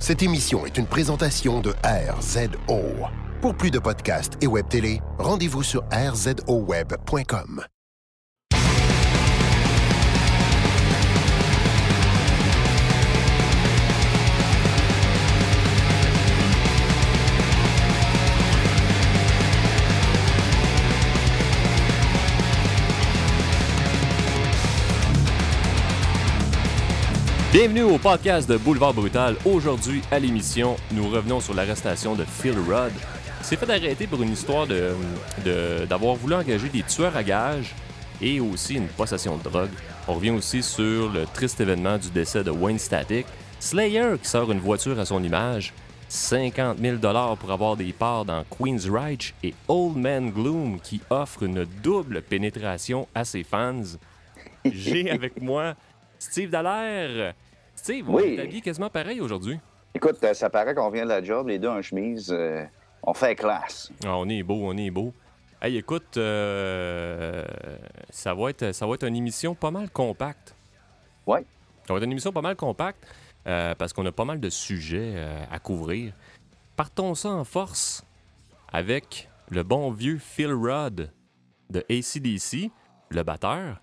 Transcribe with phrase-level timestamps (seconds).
[0.00, 2.80] Cette émission est une présentation de RZO.
[3.40, 7.64] Pour plus de podcasts et web télé, rendez-vous sur rzoweb.com.
[27.50, 29.34] Bienvenue au podcast de Boulevard Brutal.
[29.46, 32.92] Aujourd'hui, à l'émission, nous revenons sur l'arrestation de Phil Rudd.
[33.40, 34.94] Il s'est fait arrêter pour une histoire de,
[35.88, 37.74] d'avoir voulu engager des tueurs à gages
[38.20, 39.70] et aussi une possession de drogue.
[40.06, 43.26] On revient aussi sur le triste événement du décès de Wayne Static.
[43.60, 45.72] Slayer qui sort une voiture à son image.
[46.10, 46.96] 50 000
[47.40, 52.20] pour avoir des parts dans Queen's Reich et Old Man Gloom qui offre une double
[52.20, 53.96] pénétration à ses fans.
[54.66, 55.74] J'ai avec moi
[56.18, 57.34] Steve Dallaire.
[57.74, 58.34] Steve, on Oui.
[58.36, 59.58] est habillé quasiment pareil aujourd'hui.
[59.94, 62.30] Écoute, euh, ça paraît qu'on vient de la job, les deux en chemise.
[62.32, 62.64] euh,
[63.02, 63.90] on fait classe.
[64.04, 65.14] Ah, on est beau, on est beau.
[65.62, 67.44] Hey, écoute, euh,
[68.10, 70.54] ça, va être, ça va être une émission pas mal compacte.
[71.26, 71.44] Ouais.
[71.86, 73.04] Ça va être une émission pas mal compacte
[73.46, 75.14] euh, parce qu'on a pas mal de sujets
[75.50, 76.12] à couvrir.
[76.76, 78.04] Partons ça en force
[78.72, 81.10] avec le bon vieux Phil Rudd
[81.70, 82.70] de ACDC,
[83.10, 83.80] le batteur,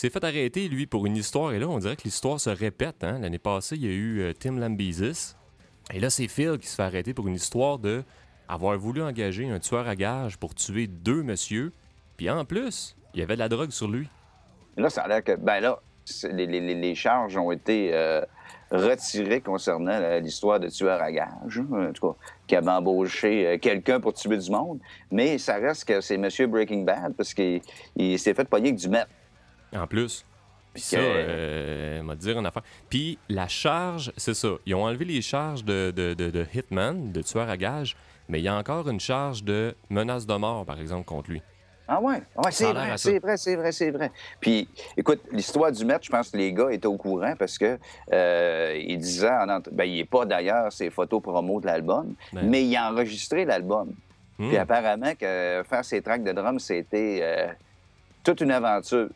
[0.00, 1.52] s'est fait arrêter, lui, pour une histoire.
[1.52, 3.02] Et là, on dirait que l'histoire se répète.
[3.02, 3.18] hein.
[3.20, 5.36] L'année passée, il y a eu euh, Tim Lambesis.
[5.92, 8.02] Et là, c'est Phil qui se fait arrêter pour une histoire de
[8.48, 11.72] avoir voulu engager un tueur à gages pour tuer deux messieurs.
[12.16, 14.08] Puis en plus, il y avait de la drogue sur lui.
[14.76, 15.36] Là, ça a l'air que.
[15.36, 15.80] Ben là,
[16.30, 18.22] les, charges ont été euh,
[18.70, 23.58] retirées concernant l'histoire de tueur à gage, hein, en tout cas, qui avait embauché euh,
[23.58, 24.78] quelqu'un pour tuer du monde.
[25.10, 26.28] Mais ça reste que c'est M.
[26.50, 27.60] Breaking Bad parce qu'il
[27.96, 29.08] il s'est fait pogner avec du meth.
[29.76, 30.24] En plus.
[30.74, 32.62] Puis ça, euh, m'a dire une affaire.
[32.90, 34.48] Puis la charge, c'est ça.
[34.66, 37.96] Ils ont enlevé les charges de, de, de- de Hitman, de tueur à gage,
[38.28, 41.40] mais il y a encore une charge de menace de mort, par exemple, contre lui.
[41.88, 44.10] Ah ouais, Ah ouais c'est vrai, c'est vrai, c'est vrai, c'est vrai.
[44.40, 47.78] Puis, écoute, l'histoire du maître, je pense que les gars étaient au courant parce que
[48.12, 52.42] euh, il disait, en ben, il n'est pas d'ailleurs ses photos promo de l'album, Ben.
[52.50, 53.92] mais il a enregistré l'album.
[54.36, 54.48] Hmm.
[54.48, 57.46] Puis apparemment que faire ses tracks de drum, c'était euh,
[58.24, 59.08] toute une aventure.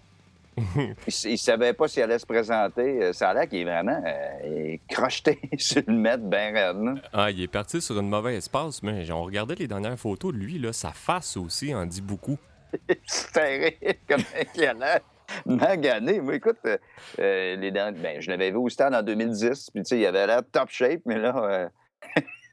[0.56, 0.94] Il,
[1.24, 3.02] il savait pas s'il allait se présenter.
[3.04, 7.02] Euh, Ça a l'air qu'il est vraiment euh, crocheté sur le maître ben raide.
[7.12, 10.38] Ah, il est parti sur une mauvaise passe, mais on regardait les dernières photos de
[10.38, 12.38] lui, là, sa face aussi en dit beaucoup.
[13.06, 14.20] C'est terrible comme
[14.54, 15.00] il a l'air
[15.46, 16.20] magané.
[16.20, 16.76] Moi, écoute, euh,
[17.18, 20.06] euh, les derniers- ben, je l'avais vu au stade en 2010, puis tu sais, il
[20.06, 21.68] avait l'air top shape, mais là, euh,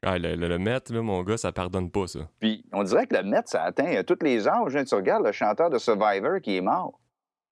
[0.03, 2.19] Ah, le, le, le maître, là, mon gars, ça pardonne pas, ça.
[2.39, 4.75] puis on dirait que le Met, ça atteint euh, tous les âges.
[4.75, 4.83] hein.
[4.85, 6.99] Tu regardes le chanteur de Survivor qui est mort.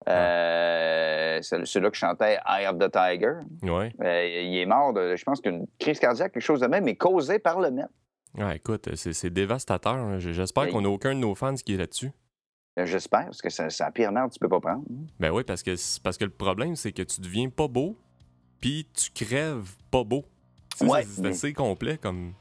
[0.07, 3.33] Euh, c'est celui-là qui chantait Eye of the Tiger.
[3.63, 3.93] Ouais.
[4.01, 6.95] Euh, il est mort de, je pense qu'une crise cardiaque, quelque chose de même, mais
[6.95, 7.83] causée par le Met.
[8.37, 9.93] Ah, écoute, c'est dévastateur.
[9.95, 10.19] hein.
[10.19, 12.11] J'espère qu'on n'a aucun de nos fans qui est là-dessus.
[12.77, 14.83] Euh, J'espère, parce que c'est la pire merde que tu peux pas prendre.
[15.19, 17.97] Ben oui, parce que, parce que le problème, c'est que tu deviens pas beau,
[18.59, 20.25] puis tu crèves pas beau.
[20.77, 22.33] Tu sais, Ouais, c'est- c'est mais- assez complet comme.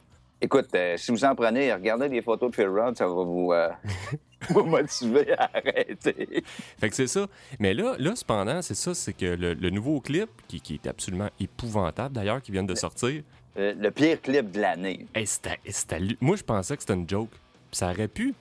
[0.44, 3.50] Écoute, euh, si vous en prenez, regardez des photos de Phil Rudd, ça va vous,
[3.52, 3.70] euh,
[4.50, 6.44] vous motiver à arrêter.
[6.78, 7.26] Fait que c'est ça.
[7.58, 10.86] Mais là, là cependant, c'est ça, c'est que le, le nouveau clip, qui, qui est
[10.86, 13.22] absolument épouvantable d'ailleurs, qui vient de sortir,
[13.56, 15.06] Euh, le pire clip de l'année.
[15.14, 15.26] hey,
[16.00, 17.30] lu- moi je pensais que c'était une joke.
[17.30, 18.34] Puis ça aurait pu.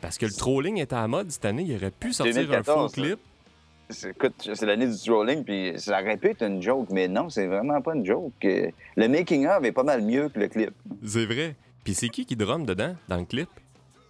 [0.00, 2.68] Parce que le trolling était à la mode cette année, il aurait pu sortir 2014,
[2.68, 3.00] un faux ça.
[3.00, 3.18] clip.
[4.08, 7.46] Écoute, c'est l'année du trolling, puis ça aurait pu être une joke, mais non, c'est
[7.46, 8.32] vraiment pas une joke.
[8.44, 10.72] Euh, Le making-of est pas mal mieux que le clip.
[11.04, 11.54] C'est vrai.
[11.84, 13.48] Puis c'est qui qui drum dedans, dans le clip?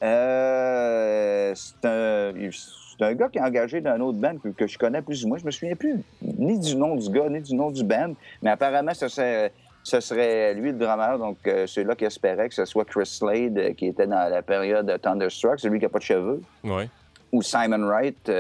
[0.03, 4.67] Euh, c'est un, c'est un gars qui est engagé dans un autre band que, que
[4.67, 5.39] je connais plus ou moins.
[5.39, 8.51] Je me souviens plus ni du nom du gars, ni du nom du band, mais
[8.51, 12.65] apparemment, ce serait, ce serait lui le drummer, donc euh, celui-là qui espérait que ce
[12.65, 15.99] soit Chris Slade, euh, qui était dans la période de Thunderstruck, celui qui n'a pas
[15.99, 16.43] de cheveux.
[16.65, 16.89] Ouais.
[17.33, 18.31] ou Simon Wright,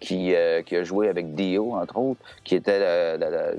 [0.00, 3.54] qui, euh, qui a joué avec Dio, entre autres, qui était euh,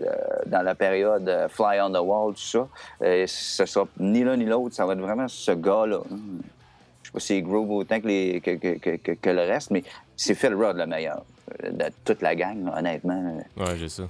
[0.48, 2.68] dans la période euh, Fly on the Wall, tout ça.
[3.04, 6.02] Euh, ce sera ni l'un ni l'autre, ça va être vraiment ce gars-là.
[6.10, 9.84] Je sais pas s'il groove autant que, les, que, le reste, mais
[10.18, 11.24] c'est Phil Rudd le meilleur
[11.64, 13.44] de toute la gang, là, honnêtement.
[13.58, 14.04] Ouais, j'ai ça.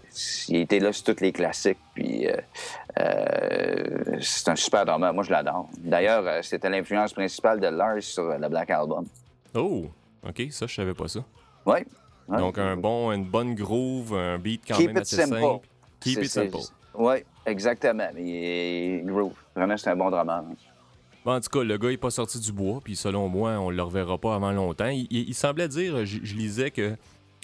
[0.48, 5.12] Il était là sur tous les classiques, puis euh, c'est un super drummer.
[5.12, 5.68] Moi, je l'adore.
[5.80, 9.06] D'ailleurs, c'était l'influence principale de Lars sur le Black Album.
[9.56, 9.88] Oh!
[10.28, 11.22] OK, ça, je savais pas ça.
[11.66, 11.80] Oui.
[12.32, 12.38] Ouais.
[12.38, 15.40] Donc, un bon, une bonne groove, un beat quand Keep même assez simple.
[15.40, 15.66] simple.
[16.00, 16.58] Keep it simple.
[16.96, 18.08] Oui, exactement.
[18.16, 19.34] Mais est groove.
[19.56, 20.44] Vraiment, c'est un bon drummer.
[21.24, 23.70] Bon, en tout cas, le gars est pas sorti du bois, puis selon moi, on
[23.70, 24.88] le reverra pas avant longtemps.
[24.88, 26.96] Il, il- il semblait dire, je, je lisais que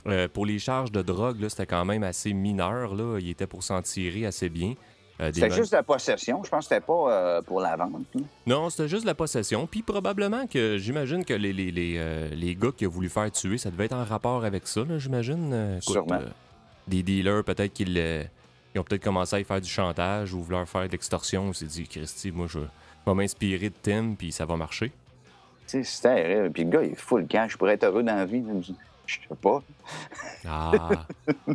[0.07, 2.95] euh, pour les charges de drogue, c'était quand même assez mineur.
[2.95, 3.19] Là.
[3.19, 4.74] Il était pour s'en tirer assez bien.
[5.19, 6.44] Euh, C'était juste la possession.
[6.44, 7.92] Je pense que c'était pas euh, pour la vente.
[8.14, 8.22] là.
[8.46, 9.66] Non, c'était juste la possession.
[9.66, 13.31] Puis probablement que j'imagine que les, les, les, euh, les gars qui ont voulu faire
[13.31, 15.80] tuer, ça devait être en rapport avec ça, j'imagine.
[15.81, 16.19] Sûrement.
[16.88, 17.98] des dealers, peut-être qu'ils
[18.78, 21.46] ils ont peut-être commencé à y faire du chantage ou vouloir faire de l'extorsion.
[21.46, 24.92] On s'est dit, Christy, moi, je vais m'inspirer de Tim, puis ça va marcher.
[25.68, 26.52] Tu sais, c'était terrible.
[26.52, 27.58] Puis le gars, il est full cash.
[27.58, 28.44] pour être heureux dans la vie.
[28.62, 28.74] Je
[29.08, 29.64] je sais pas.
[30.48, 30.90] Ah,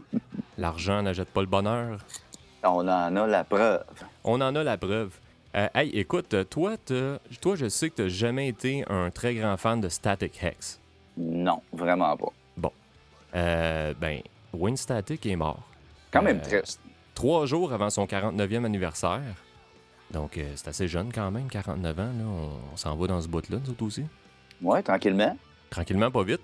[0.59, 1.99] l'argent n'achète pas le bonheur.
[2.65, 3.83] On en a la preuve.
[4.25, 5.11] On en a la preuve.
[5.55, 9.57] Euh, hey, écoute, toi, toi, je sais que tu n'as jamais été un très grand
[9.57, 10.81] fan de Static Hex.
[11.17, 12.29] Non, vraiment pas.
[13.35, 14.21] Euh, ben,
[14.53, 15.63] Wayne Static est mort.
[16.11, 16.81] Quand même Euh, triste.
[17.15, 19.23] Trois jours avant son 49e anniversaire.
[20.11, 22.03] Donc, c'est assez jeune quand même, 49 ans.
[22.03, 22.25] Là.
[22.27, 24.05] On, on s'en va dans ce bout-là, nous autres aussi.
[24.61, 25.35] Ouais, tranquillement.
[25.71, 26.41] Tranquillement, pas vite.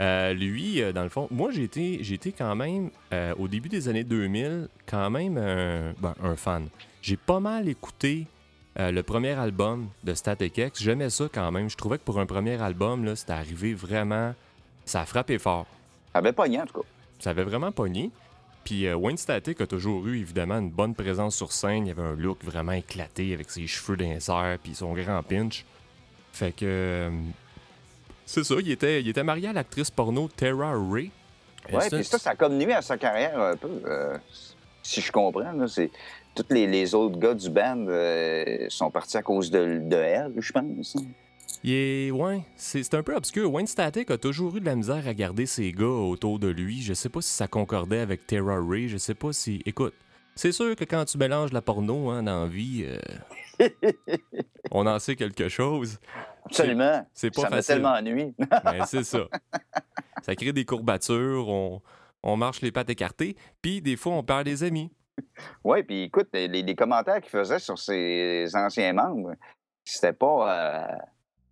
[0.00, 3.48] Euh, lui, euh, dans le fond, moi, j'ai été, j'ai été quand même, euh, au
[3.48, 6.68] début des années 2000, quand même un, ben, un fan.
[7.02, 8.26] J'ai pas mal écouté
[8.78, 10.82] euh, le premier album de Static X.
[10.82, 11.68] J'aimais ça quand même.
[11.68, 14.34] Je trouvais que pour un premier album, là, c'était arrivé vraiment...
[14.84, 15.66] Ça a frappé fort.
[16.12, 16.86] Ça avait pogné, en tout cas.
[17.18, 18.10] Ça avait vraiment pogné.
[18.64, 21.86] Puis Wayne Static a toujours eu évidemment une bonne présence sur scène.
[21.86, 25.64] Il avait un look vraiment éclaté avec ses cheveux d'insert puis son grand pinch.
[26.32, 27.10] Fait que.
[28.26, 31.10] C'est ça, il était, il était marié à l'actrice porno Tara Ray.
[31.72, 33.68] Ouais, puis ça, ça a comme nuit à sa carrière un peu.
[33.86, 34.16] euh,
[34.82, 35.90] si je comprends, là, c'est...
[36.34, 40.32] Tous les, les autres gars du band euh, sont partis à cause de, de elle,
[40.38, 40.96] je pense.
[41.62, 42.10] Il est.
[42.10, 43.52] Ouais, c'est c'est un peu obscur.
[43.52, 46.80] Wayne Static a toujours eu de la misère à garder ses gars autour de lui.
[46.80, 48.88] Je sais pas si ça concordait avec Tara Ray.
[48.88, 49.60] Je sais pas si.
[49.66, 49.92] Écoute,
[50.34, 52.86] c'est sûr que quand tu mélanges la porno hein, dans la vie,
[53.60, 53.68] euh,
[54.70, 55.98] on en sait quelque chose.
[56.46, 57.06] Absolument.
[57.14, 57.74] C'est pas ça facile.
[57.76, 58.34] tellement nuit.
[58.64, 59.26] Ben, c'est ça.
[60.22, 61.82] Ça crée des courbatures, on,
[62.22, 64.92] on marche les pattes écartées, puis des fois, on perd des amis.
[65.64, 69.32] oui, puis écoute, les, les commentaires qu'il faisait sur ses anciens membres,
[69.84, 70.86] c'était pas.
[70.92, 70.96] euh,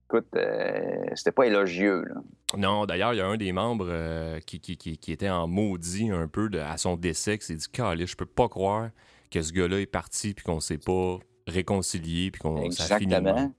[0.08, 2.14] écoute, euh, c'était pas élogieux, là.
[2.56, 5.46] Non, d'ailleurs, il y a un des membres euh, qui, qui, qui, qui était en
[5.48, 8.90] maudit un peu de- à son décès, qui s'est dit Calais, je peux pas croire
[9.32, 12.62] que ce gars-là est parti, puis qu'on s'est pas réconcilié, puis qu'on.
[12.62, 13.52] Exactement.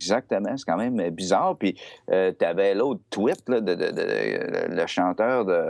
[0.00, 1.56] Exactement, c'est quand même euh, bizarre.
[1.58, 1.74] Puis
[2.08, 5.62] tu avais l'autre tweet là, de, de- de- de- le chanteur de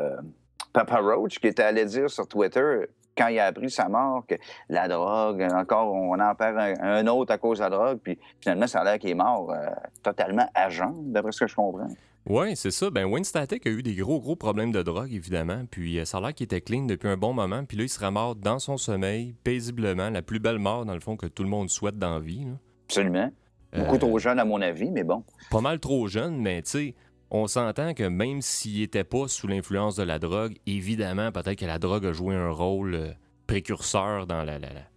[0.73, 2.87] Papa Roach qui était allé dire sur Twitter
[3.17, 4.37] quand il a appris sa mort que
[4.69, 8.17] la drogue, encore on en perd un, un autre à cause de la drogue, puis
[8.41, 9.67] finalement ça a l'air qu'il est mort euh,
[10.05, 11.89] totalement agent, d'après ce que je comprends.
[12.27, 12.91] Oui, c'est ça.
[12.91, 15.63] Ben, Wayne Static a eu des gros, gros problèmes de drogue, évidemment.
[15.71, 17.65] Puis euh, ça a l'air qu'il était clean depuis un bon moment.
[17.65, 20.11] Puis là, il sera mort dans son sommeil, paisiblement.
[20.11, 22.45] La plus belle mort, dans le fond, que tout le monde souhaite dans la vie.
[22.45, 22.53] là.
[22.89, 23.31] Absolument.
[23.77, 25.25] Beaucoup Euh, trop jeune à mon avis, mais bon.
[25.51, 26.95] pas mal trop jeune, mais tu sais,
[27.31, 31.67] on s'entend que même s'il était pas sous l'influence de la drogue, évidemment, peut-être que
[31.67, 33.13] la drogue a joué un rôle euh,
[33.47, 34.89] précurseur dans la- la- la-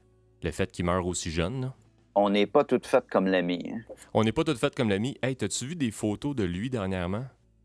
[0.44, 1.62] le fait qu'il meure aussi jeune.
[1.62, 1.74] là.
[2.16, 3.72] On n'est pas toutes faites comme l'ami.
[3.74, 3.80] hein.
[4.14, 5.18] On n'est pas tout fait comme l'ami.
[5.24, 7.24] Hey, t'as-tu vu des photos de lui dernièrement?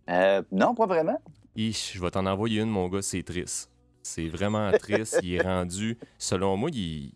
[0.08, 1.20] Euh, non, pas vraiment.
[1.56, 3.70] Ich, je vais t'en envoyer une, mon gars, c'est triste.
[4.02, 5.18] C'est vraiment triste.
[5.22, 7.12] il est rendu, selon moi, il...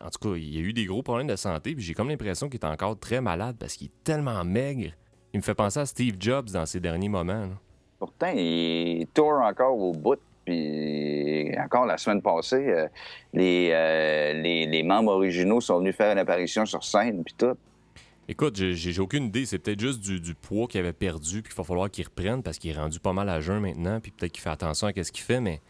[0.00, 2.48] en tout cas, il a eu des gros problèmes de santé, puis j'ai comme l'impression
[2.48, 4.92] qu'il est encore très malade parce qu'il est tellement maigre.
[5.32, 7.46] Il me fait penser à Steve Jobs dans ses derniers moments.
[7.46, 7.58] là.
[7.98, 10.18] Pourtant, il tourne encore au bout.
[10.44, 12.88] Puis encore la semaine passée, euh,
[13.32, 17.56] les, euh, les, les membres originaux sont venus faire une apparition sur scène, puis tout.
[18.26, 19.46] Écoute, j'ai aucune idée.
[19.46, 22.42] C'est peut-être juste du, du poids qu'il avait perdu, puis qu'il va falloir qu'il reprenne
[22.42, 25.04] parce qu'il est rendu pas mal à jeun maintenant, puis peut-être qu'il fait attention à
[25.04, 25.60] ce qu'il fait, mais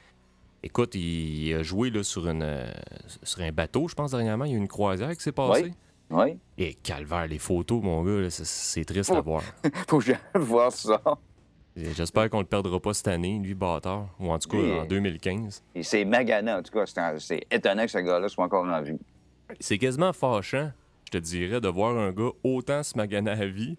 [0.62, 2.70] écoute, il, il a joué là, sur, une, euh,
[3.22, 4.44] sur un bateau, je pense, dernièrement.
[4.44, 5.72] Il y a eu une croisière qui s'est passée.
[6.10, 9.42] Oui, Et calvaire, les photos, mon gars, c'est- triste à voir.
[9.88, 11.00] faut que voir ça.
[11.74, 14.08] J'espère qu'on le perdra pas cette année, lui, bâtard.
[14.20, 15.62] Ou en tout cas, en 2015.
[15.74, 16.84] Et c'est magané, en tout cas.
[17.18, 18.98] C'est- étonnant que ce gars-là soit encore en vie.
[19.58, 20.70] C'est quasiment fâchant,
[21.06, 23.78] je te dirais, de voir un gars autant se maganer à vie,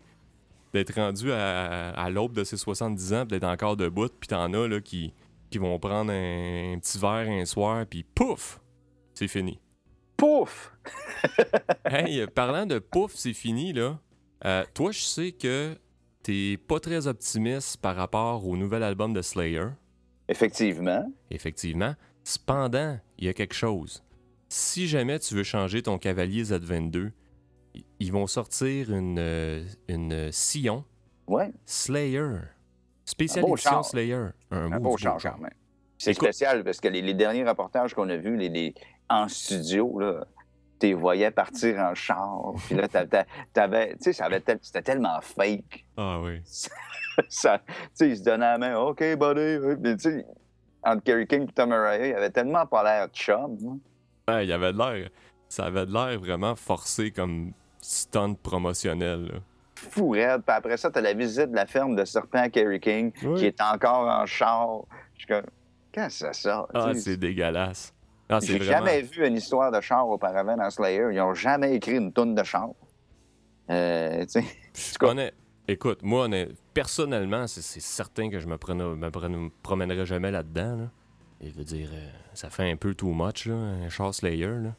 [0.73, 4.67] d'être rendu à, à l'aube de ses 70 ans, d'être encore debout, puis t'en as
[4.67, 5.13] là, qui,
[5.53, 8.59] qui vont prendre un, un petit verre un soir, puis pouf,
[9.13, 9.59] c'est fini.
[10.17, 10.73] Pouf!
[11.85, 13.99] hey, euh, parlant de pouf, c'est fini, là.
[14.45, 15.77] euh, toi, je sais que
[16.23, 19.67] t'es pas très optimiste par rapport au nouvel album de Slayer.
[20.27, 21.05] Effectivement.
[21.29, 21.93] Effectivement.
[22.23, 24.03] Cependant, il y a quelque chose.
[24.49, 27.11] Si jamais tu veux changer ton cavalier Z22,
[27.75, 30.83] i- ils vont sortir une, euh, une Sillon
[31.27, 32.39] Ouais, Slayer.
[33.41, 33.85] Beau édition char.
[33.85, 34.15] Slayer.
[34.51, 35.33] Un, un beau beau char char.
[35.35, 35.53] quand même.
[35.97, 38.75] C'est spécial parce que les, les derniers reportages qu'on a vus les, les-
[39.09, 40.25] en studio, là,
[40.79, 42.53] tu les voyais partir en char.
[42.65, 45.85] Puis là, t'a- t'a- t'avais, tu sais, ça avait tel- c'était tellement fake.
[45.97, 46.41] Ah oui.
[47.29, 49.77] ça, tu sais, il se donnait la main, OK, buddy.
[49.81, 50.25] Puis, tu sais,
[50.83, 53.57] entre Kerry King et Tom Araya, il avait tellement pas l'air de chum.
[54.27, 54.33] hein.
[54.33, 55.09] Ouais, il y avait de l'air.
[55.47, 59.25] Ça avait de l'air vraiment forcé comme stunt promotionnel.
[59.27, 59.39] là.
[59.91, 60.41] Fou raide.
[60.45, 63.39] Puis après ça, t'as la visite de la ferme de serpent à Kerry King, Oui.
[63.39, 64.81] qui est encore en char.
[65.13, 65.45] Je suis comme,
[65.93, 66.67] quand ça sort?
[66.73, 67.93] Ah, c'est dégueulasse.
[68.29, 68.85] Ah, c'est J'ai vraiment...
[68.85, 71.07] jamais vu une histoire de char auparavant dans Slayer.
[71.11, 72.69] Ils ont jamais écrit une tonne de char.
[73.69, 74.43] Euh, tu sais,
[74.93, 75.33] Je connais-
[75.67, 76.27] Écoute, moi,
[76.73, 80.75] personnellement, c'est certain que je me, me promènerai jamais là-dedans.
[80.75, 80.85] Là.
[81.39, 84.47] Et je veux dire, euh, ça fait un peu too much, là, un char Slayer.
[84.47, 84.69] Là.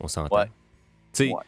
[0.00, 0.36] On s'entend.
[0.36, 0.46] Ouais.
[1.12, 1.42] Tu sais, Ouais.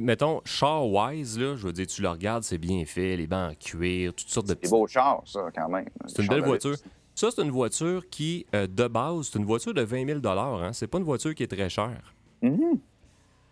[0.00, 3.54] Mettons, char-wise, là, je veux dire, tu le regardes, c'est bien fait, les bancs en
[3.54, 5.88] cuir, toutes sortes de des petits beaux chars, ça, quand même.
[6.06, 6.76] C'est une belle voiture.
[7.14, 10.72] Ça, c'est une voiture qui, euh, de base, c'est une voiture de 20 000 hein?
[10.72, 12.14] C'est pas une voiture qui est très chère.
[12.42, 12.78] Mhm.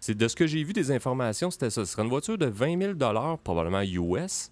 [0.00, 1.85] C'est de ce que j'ai vu des informations, c'était ça.
[1.85, 4.50] Ce serait une voiture de 20 000 probablement US.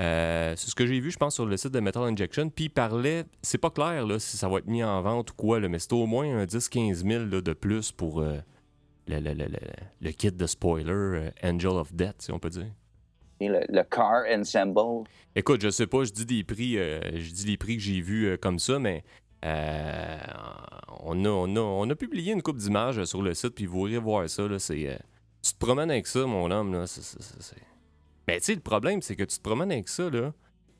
[0.00, 2.48] Euh, c'est ce que j'ai vu, je pense, sur le site de Metal Injection.
[2.48, 5.34] Puis il parlait, c'est pas clair là, si ça va être mis en vente ou
[5.34, 8.38] quoi, là, mais c'est au moins un 10-15 000 là, de plus pour euh,
[9.06, 9.58] le, le- le- le-
[10.00, 12.70] le kit de spoiler euh, Angel of Death, si on peut dire.
[13.40, 15.06] Et le, le car ensemble.
[15.34, 18.00] Écoute, je sais pas, je dis des prix, euh, je dis les prix que j'ai
[18.00, 19.04] vus euh, comme ça, mais
[19.44, 20.16] euh,
[21.00, 23.88] on, a, on, a, on a publié une coupe d'images sur le site, puis vous
[23.88, 24.46] irez voir ça.
[24.48, 24.96] Là, c'est, euh,
[25.42, 26.72] tu te promènes avec ça, mon homme.
[26.72, 27.56] Là, c'est, c'est-
[28.26, 30.32] Mais tu sais, le problème, c'est que tu te promènes avec ça, là.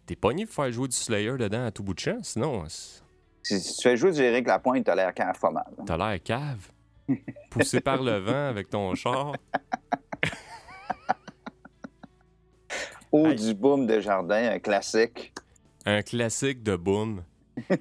[0.07, 3.03] T'es pogné pour faire jouer du Slayer dedans à tout bout de champ, sinon c'est-
[3.43, 5.65] Si, si tu fais jouer du Eric Lapointe, t'as l'air cave pas mal.
[5.85, 6.69] t'as l'air cave.
[7.51, 9.33] Poussé par le vent avec ton char.
[13.13, 13.37] Ou Hey.
[13.37, 15.33] du boom de jardin, un classique.
[15.87, 17.23] Un classique de boom.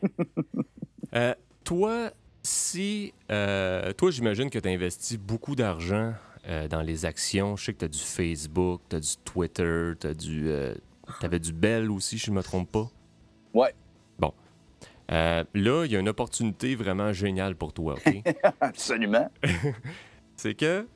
[1.16, 2.10] Euh, toi,
[2.42, 3.14] si.
[3.30, 6.14] euh, toi, j'imagine que tu investi beaucoup d'argent
[6.48, 7.56] euh, dans les actions.
[7.56, 10.50] Je sais que tu as du Facebook, tu as du Twitter, tu as du.
[11.20, 12.90] T'avais du Bell aussi, si je ne me trompe pas.
[13.54, 13.76] Ouais.
[15.14, 18.24] Euh, là, il y a une opportunité vraiment géniale pour toi, OK?
[18.62, 19.30] Absolument.
[20.36, 20.88] c'est que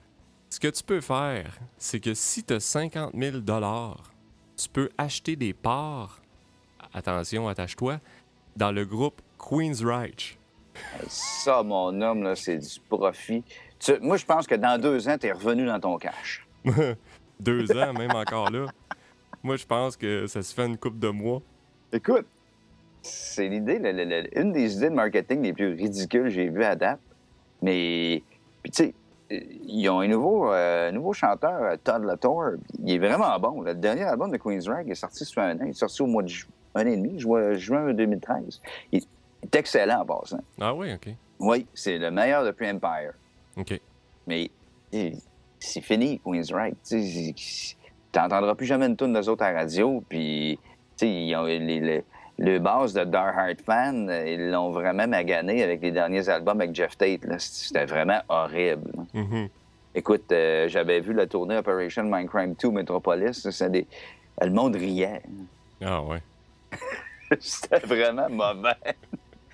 [0.50, 3.38] ce que tu peux faire, c'est que si tu as 50 000
[4.56, 6.22] tu peux acheter des parts,
[6.94, 8.00] attention, attache-toi,
[8.56, 10.40] dans le groupe Queen's Reich.
[11.08, 13.44] Ça, mon homme, là, c'est du profit.
[13.80, 16.48] Tu- moi, je pense que dans deux ans, t'es revenu dans ton cash.
[17.40, 18.66] Deux ans, même encore là.
[19.44, 21.42] Moi, je pense que ça se fait une coupe de mois.
[21.94, 22.26] Écoute,
[23.02, 26.50] c'est l'idée, le- le- le- une des idées de marketing les plus ridicules que j'ai
[26.50, 27.00] vues à date.
[27.62, 28.22] Mais,
[28.64, 28.94] puis tu sais,
[29.30, 32.52] ils ont un nouveau, euh, nouveau chanteur, Todd Latour.
[32.84, 33.62] Il est vraiment bon.
[33.62, 35.64] Le dernier album de Queen's Rag est sorti sur un an.
[35.64, 38.62] Il est sorti au mois de ju- un an et demi, juin, juin 2013.
[38.92, 39.02] Il
[39.44, 40.40] est excellent en passant.
[40.62, 41.10] Ah oui, OK.
[41.40, 43.14] Oui, c'est le meilleur depuis Empire.
[43.58, 43.80] OK.
[44.28, 44.50] Mais
[45.60, 46.78] c'est fini, Queen's Right.
[46.84, 47.34] Tu
[48.16, 50.04] n'entendras plus jamais une tune d'eux autres à la radio.
[50.08, 50.58] Puis,
[50.98, 51.36] tu sais,
[52.40, 56.62] le base de Die Hard Fan, euh, ils l'ont vraiment magané avec les derniers albums
[56.62, 57.24] avec Jeff Tate.
[57.26, 57.36] là.
[57.40, 58.92] C'était vraiment horrible.
[59.14, 59.50] Mhm.
[59.96, 63.48] Écoute, euh, j'avais vu la tournée Operation Mindcrime 2 Metropolis.
[63.70, 63.88] des-
[64.42, 65.24] Le monde riait.
[65.84, 66.22] Ah ouais.
[67.40, 68.76] C'était vraiment mauvais.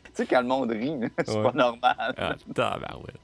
[0.03, 1.43] tu sais, quand le monde rit, c'est Ouais.
[1.43, 2.13] pas normal.
[2.17, 3.15] Ah, tabarouette.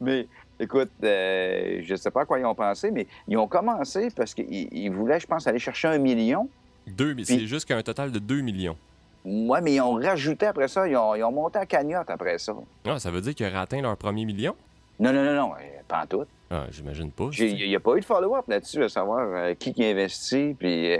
[0.00, 0.26] Mais
[0.60, 4.08] écoute, euh, je ne sais pas à quoi ils ont pensé, mais ils ont commencé
[4.14, 6.48] parce qu'ils ils voulaient, je pense, aller chercher un million.
[6.86, 8.76] Deux, mi- c'est juste qu'un total de 2 millions.
[9.24, 12.38] Ouais, mais ils ont rajouté après ça, ils ont, ils ont monté à cagnotte après
[12.38, 12.54] ça.
[12.86, 14.54] Ah, ça veut dire qu'ils auraient atteint leur premier million?
[14.98, 16.24] Non, non, non, non, euh, pas en tout.
[16.50, 17.28] Ah, j'imagine pas.
[17.38, 20.92] Il n'y a pas eu de follow-up là-dessus, à savoir euh, qui qui investit, puis
[20.94, 20.98] euh,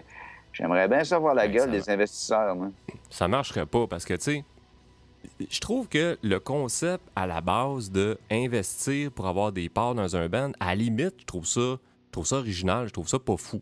[0.53, 1.93] j'aimerais bien savoir la Ben, gueule des va.
[1.93, 2.55] investisseurs.
[2.57, 2.69] moi.
[3.11, 4.45] ça marcherait pas parce que, tu sais,
[5.51, 10.17] je trouve que le concept à la base de investir pour avoir des parts dans
[10.17, 13.19] un band, à la limite, je trouve ça, je trouve ça original, je trouve ça
[13.19, 13.61] pas fou.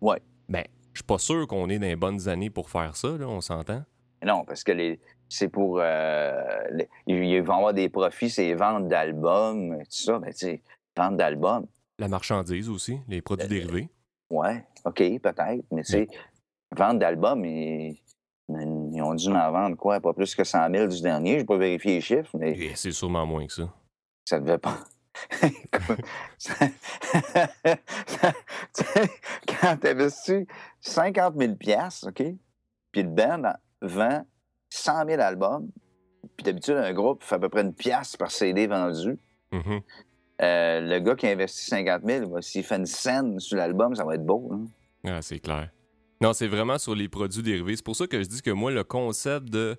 [0.00, 0.20] Ouais.
[0.48, 0.64] Ben,
[0.98, 3.40] je suis pas sûr qu'on est dans les bonnes années pour faire ça, là, on
[3.40, 3.84] s'entend.
[4.24, 5.78] Non, parce que les, c'est pour.
[5.80, 10.18] euh, les- ils vont avoir des profits, c'est ventes d'albums, tout ça.
[10.18, 10.62] Mais tu sais,
[10.96, 11.68] d'albums,
[12.00, 13.88] La marchandise aussi, les produits Euh, dérivés.
[14.30, 15.64] Ouais, OK, peut-être.
[15.70, 16.08] Mais tu sais,
[16.76, 17.96] vente d'albums, ils,
[18.48, 20.00] ils ont dû en vendre quoi?
[20.00, 21.34] Pas plus que 100 000 du dernier.
[21.34, 23.72] Je n'ai pas vérifié les chiffres, mais c'est sûrement moins que ça.
[24.24, 24.78] ça devait pas.
[29.60, 30.46] Quand tu investis
[30.80, 31.52] 50 000
[32.06, 32.22] OK?
[32.92, 34.26] Puis le band vend
[34.70, 35.68] 100 000 albums,
[36.36, 39.18] puis d'habitude, un groupe fait à peu près une pièce par CD vendu.
[39.52, 39.80] Mhm.
[40.40, 43.94] Euh, le gars qui a investi 50 000, bah, s'il fait une scène sur l'album,
[43.94, 44.50] ça va être beau.
[44.52, 44.64] hein.
[45.04, 45.70] Ah, c'est clair.
[46.20, 47.76] Non, c'est vraiment sur les produits dérivés.
[47.76, 49.76] C'est pour ça que je dis que moi, le concept de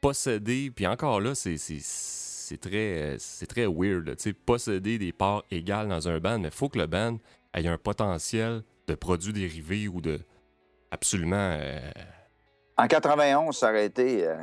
[0.00, 1.56] posséder, puis encore là, c'est,
[2.48, 4.14] c'est, très, euh, c'est très weird.
[4.18, 7.18] sais, posséder des parts égales dans un band, mais il faut que le band
[7.54, 10.20] ait un potentiel de produits dérivés ou de
[10.90, 11.36] absolument.
[11.60, 11.78] euh,
[12.76, 14.26] En 91, ça aurait été.
[14.26, 14.36] euh,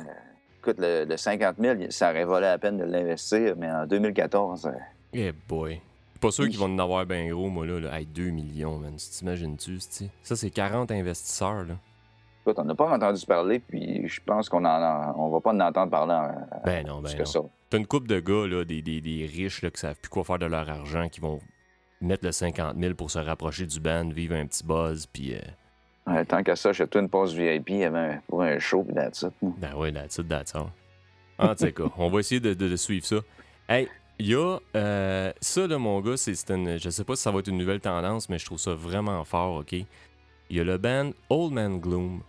[0.58, 4.66] écoute, le, le 50 000, ça aurait volé la peine de l'investir, mais en 2014,
[4.66, 4.70] euh,
[5.12, 5.80] Eh boy.
[6.20, 7.78] Pas sûr qu'ils vont en avoir bien gros, moi, là.
[7.78, 7.98] là.
[7.98, 8.96] Hey, 2 millions, man.
[8.96, 9.78] Tu t'imagines-tu?
[10.22, 11.74] Ça, c'est 40 investisseurs, là.
[12.42, 15.58] Écoute, on n'a pas entendu parler, puis je pense qu'on en on va pas en
[15.60, 17.24] entendre parler en- Ben non, ben non.
[17.24, 17.40] ça.
[17.70, 20.24] T'as une couple de gars, là, des, des, des riches, là, qui savent plus quoi
[20.24, 21.40] faire de leur argent, qui vont
[22.00, 25.34] mettre le 50 000 pour se rapprocher du band, vivre un petit buzz, puis...
[25.34, 25.40] euh,
[26.06, 28.58] Ouais, tant qu'à ça, j'ai toi une pause VIP il y avait un- pour un
[28.60, 29.32] show, puis that's it.
[29.42, 30.68] Ben oui, that's it, that's all.
[31.38, 33.16] En tout cas, on va essayer de, de- de suivre ça.
[33.68, 33.88] Hey,
[34.20, 34.58] il y a...
[34.76, 36.78] euh, ça, là, mon gars, c'est c'est une...
[36.78, 39.24] Je sais pas si ça va être une nouvelle tendance, mais je trouve ça vraiment
[39.24, 39.72] fort, OK?
[39.72, 39.86] Il
[40.56, 42.22] y a le band Old Man Gloom,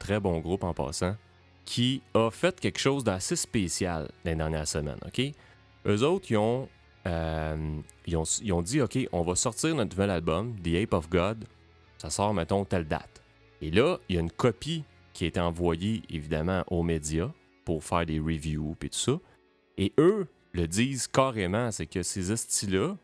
[0.00, 1.14] très bon groupe en passant,
[1.64, 5.20] qui a fait quelque chose d'assez spécial les dernières semaines, OK?
[5.86, 6.68] Eux autres, ils ont,
[7.06, 10.92] euh, ils ont, ils ont dit, OK, on va sortir notre nouvel album, The Ape
[10.92, 11.44] of God.
[11.98, 13.22] Ça sort, mettons, telle date.
[13.60, 17.30] Et là, il y a une copie qui a été envoyée, évidemment, aux médias
[17.64, 19.18] pour faire des reviews et tout ça.
[19.78, 22.96] Et eux le disent carrément, c'est que ces estis-là,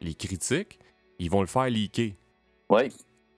[0.00, 0.78] les critiques,
[1.18, 2.12] ils vont le faire leaker.
[2.68, 2.88] Oui,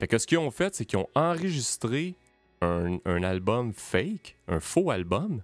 [0.00, 2.14] Fait que ce qu'ils ont fait, c'est qu'ils ont enregistré
[2.60, 5.42] un, un album fake, un faux album.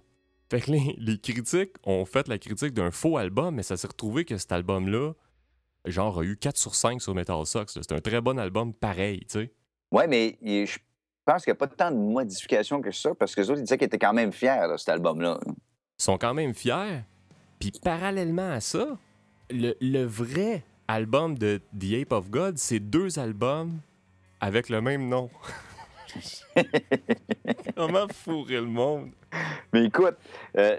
[0.49, 3.87] Fait que les, les critiques ont fait la critique d'un faux album, mais ça s'est
[3.87, 5.13] retrouvé que cet album-là,
[5.85, 7.73] genre, a eu 4 sur 5 sur Metal Sox.
[7.73, 9.53] C'est un très bon album pareil, tu sais.
[9.91, 10.77] ouais, mais je
[11.25, 13.63] pense qu'il n'y a pas tant de modifications que ça, parce que les autres, ils
[13.63, 15.39] disaient qu'ils étaient quand même fiers de cet album-là.
[15.47, 17.01] Ils sont quand même fiers.
[17.59, 18.97] Puis parallèlement à ça,
[19.49, 23.79] le, le vrai album de The Ape of God, c'est deux albums
[24.39, 25.29] avec le même nom.
[27.75, 29.09] Comment fourrer le monde?
[29.73, 30.15] Mais écoute,
[30.57, 30.77] euh,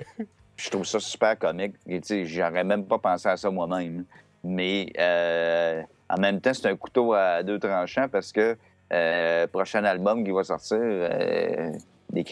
[0.57, 1.75] je trouve ça super comique.
[1.87, 4.05] Et, tu sais, J'aurais même pas pensé à ça moi-même.
[4.43, 8.57] Mais euh, en même temps, c'est un couteau à deux tranchants parce que
[8.93, 11.73] euh, prochain album qui va sortir, euh,
[12.13, 12.25] les,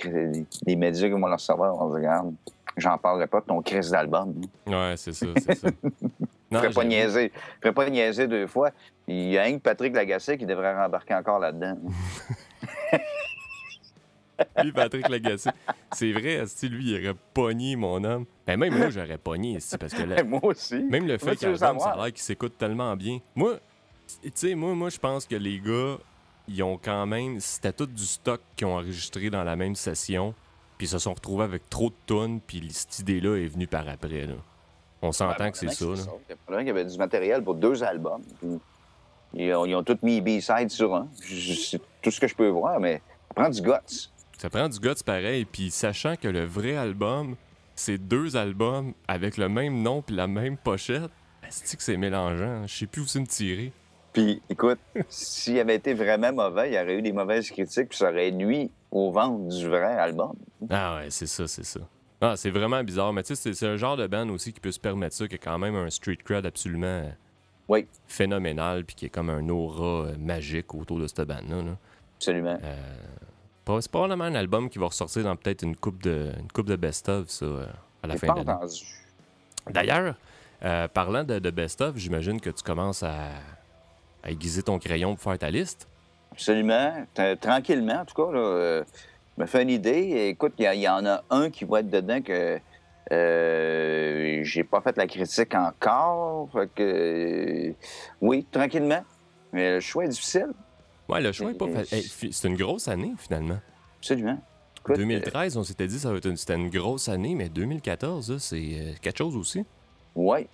[0.67, 2.35] les médias qui vont le recevoir, on se regarde.
[2.77, 4.35] J'en parlerai pas de ton crise d'album.
[4.67, 5.69] Ouais, c'est ça, c'est ça.
[6.51, 7.33] Je ferais pas niaiser.
[7.65, 8.71] Je pas niaiser deux fois.
[9.09, 11.77] Il y a un Patrick Lagacé qui devrait rembarquer encore là-dedans.
[14.63, 15.51] Lui, Patrick Lagacé.
[15.93, 18.27] C'est vrai, esti, lui, il aurait pogné, mon homme.
[18.47, 20.83] Ben, même moi, j'aurais pogné, esti, parce que Moi aussi.
[20.83, 23.21] même le fait qu'album, ça a l'air qu'il s'écoute tellement bien.
[23.37, 23.59] Moi,
[24.23, 25.99] tu sais, moi, moi je pense que les gars,
[26.49, 27.39] ils ont quand même.
[27.39, 30.35] C'était tout du stock qu'ils ont enregistré dans la même session,
[30.79, 33.89] puis ils se sont retrouvés avec trop de tonnes, puis cette idée-là est venue par
[33.89, 34.35] après, là.
[35.01, 35.85] On s'entend Ouais, que c'est ça.
[36.59, 38.23] Il y avait du matériel pour deux albums.
[38.41, 38.59] Puis,
[39.37, 41.09] ils, ont, ils ont tous mis B-side sur un.
[41.21, 44.11] C'est tout ce que je peux voir, mais ça prend du guts.
[44.39, 47.37] Ça prend du guts pareil, puis sachant que le vrai album,
[47.75, 51.11] c'est deux albums avec le même nom puis la même pochette,
[51.47, 52.67] est-ce que c'est mélangeant?
[52.67, 53.73] Je sais plus où c'est me tirer.
[54.13, 57.99] Puis, écoute, s'il avait été vraiment mauvais, il y aurait eu des mauvaises critiques, puis
[57.99, 60.35] ça aurait nuit aux ventes du vrai album.
[60.71, 61.81] Ah ouais, c'est ça, c'est ça.
[62.21, 64.61] Ah, c'est vraiment bizarre, mais tu sais, c'est- c'est un genre de band aussi qui
[64.61, 67.11] peut se permettre ça, qui a quand même un street cred absolument
[67.69, 71.63] Oui, phénoménal, puis qui est comme un aura euh, magique autour de cette band-là.
[71.63, 71.77] là.
[72.19, 72.59] absolument.
[72.63, 72.77] Euh,
[73.81, 76.77] c'est probablement un album qui va ressortir dans peut-être une coupe de, une coupe de
[76.77, 77.67] best-of, ça, euh,
[78.03, 78.61] à la fin de l'année.
[79.71, 80.15] D'ailleurs,
[80.63, 83.15] euh, parlant de, de best-of, j'imagine que tu commences à,
[84.23, 85.89] à aiguiser ton crayon pour faire ta liste.
[86.33, 87.07] Absolument.
[87.41, 88.85] Tranquillement, en tout cas, là, euh,
[89.37, 90.29] je me fais une idée.
[90.29, 92.61] Écoute, il y, y en a un qui va être dedans que
[93.13, 96.49] euh, j'ai pas fait la critique encore.
[96.53, 96.83] Fait que,
[97.71, 97.73] euh,
[98.21, 99.05] oui, tranquillement.
[99.53, 100.49] Mais le choix est difficile.
[101.09, 101.99] Ouais, le choix est pas Euh, facile.
[101.99, 103.59] Hey, c'est une grosse année, finalement.
[103.99, 104.39] Absolument.
[104.81, 107.49] Écoute, 2013, on s'était dit que ça va être une, c'était une grosse année, mais
[107.49, 109.65] 2014, là, c'est euh, quelque chose aussi.
[110.15, 110.47] Oui.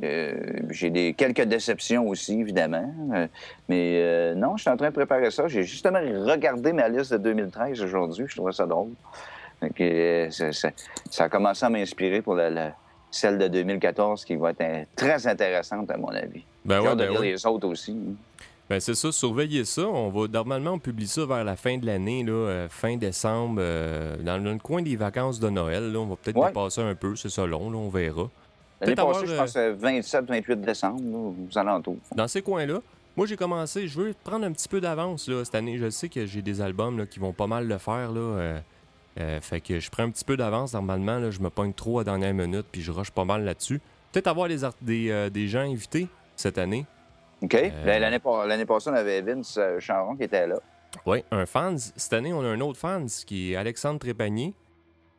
[0.00, 2.92] j'ai des, quelques déceptions aussi, évidemment.
[3.14, 3.26] Euh,
[3.68, 5.48] mais euh, non, je suis en train de préparer ça.
[5.48, 8.26] J'ai justement regardé ma liste de 2013 aujourd'hui.
[8.28, 8.90] Je trouvais ça drôle.
[10.30, 10.70] Ça, ça-
[11.10, 12.38] ça a commencé à m'inspirer pour
[13.10, 16.44] celle de 2014 qui va être très intéressante, à mon avis.
[16.64, 17.30] Ben ouais, de ben ouais.
[17.32, 17.96] les autres aussi.
[18.68, 19.82] Ben c'est ça, surveillez ça.
[19.82, 23.56] On va normalement on publie ça vers la fin de l'année, là, euh, fin décembre,
[23.60, 25.92] euh, dans le coin des vacances de Noël.
[25.92, 25.98] là.
[26.00, 26.48] on va peut-être Ouais.
[26.48, 28.28] dépasser un peu, c'est ça long, là, on verra.
[28.80, 31.96] L'année passée, avoir, je euh, pense, euh, 27-28 décembre, aux alentours.
[32.14, 32.80] Dans ces coins-là,
[33.16, 35.78] moi j'ai commencé, je veux prendre un petit peu d'avance là, cette année.
[35.78, 38.10] Je sais que j'ai des albums là, qui vont pas mal le faire.
[38.12, 38.58] Là, euh,
[39.18, 41.18] euh, fait que je prends un petit peu d'avance normalement.
[41.18, 43.80] Là, je me pogne trop à dernière minute puis je rush pas mal là-dessus.
[44.12, 46.86] Peut-être avoir des, euh, des gens invités cette année.
[47.42, 47.54] OK?
[47.54, 50.58] Euh, L'année pa- l'année passée, on avait Vince Charon qui était là.
[51.04, 51.76] Oui, un fans.
[51.78, 54.54] Cette année, on a un autre fans qui est Alexandre Trépanier,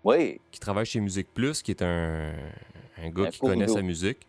[0.04, 2.32] Oui, qui travaille chez Musique Plus, qui est un,
[3.04, 4.26] un gars Un qui connaît sa musique.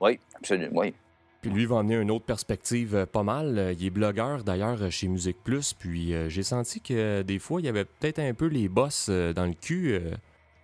[0.00, 0.94] oui, absolument, oui.
[1.42, 3.58] Puis lui va amener une autre perspective euh, pas mal.
[3.58, 5.74] Euh, Il est blogueur d'ailleurs euh, chez Musique Plus.
[5.74, 9.10] Puis euh, j'ai senti que des fois, il y avait peut-être un peu les boss
[9.10, 9.98] dans le cul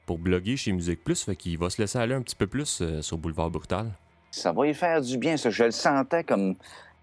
[0.06, 1.22] pour bloguer chez Musique Plus.
[1.24, 3.90] Fait qu'il va se laisser aller un petit peu plus sur Boulevard Brutal.
[4.30, 5.50] ça va y faire du bien, ça.
[5.50, 6.54] Je le sentais comme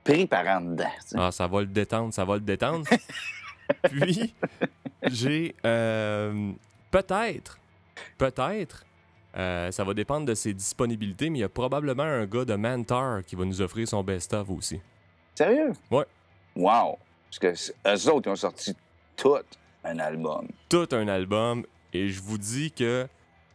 [0.06, 0.90] pris par en dedans.
[1.16, 2.86] Ah, ça va le détendre, ça va le détendre.
[3.84, 4.34] Puis,
[5.04, 5.54] j'ai
[6.92, 7.60] peut-être,
[8.18, 8.86] peut-être,
[9.38, 12.56] euh, ça va dépendre de ses disponibilités, mais il y a probablement un gars de
[12.56, 14.80] Mantar qui va nous offrir son best-of aussi.
[15.36, 15.74] Sérieux?
[15.92, 16.06] Ouais.
[16.56, 16.98] Wow!
[17.30, 17.48] Parce que
[17.88, 18.76] eux autres, ils ont sorti
[19.18, 19.36] tout
[19.84, 20.48] un album.
[20.70, 23.08] Tout un album, et je vous dis que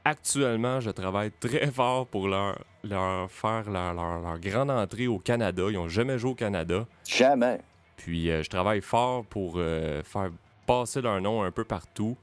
[0.05, 5.19] actuellement, je travaille très fort pour leur, leur faire leur, leur- leur grande entrée au
[5.19, 5.63] Canada.
[5.69, 6.87] Ils n'ont jamais joué au Canada.
[7.07, 7.59] Jamais.
[7.97, 10.31] Puis euh, je travaille fort pour euh, faire
[10.67, 12.17] passer leur nom un peu partout.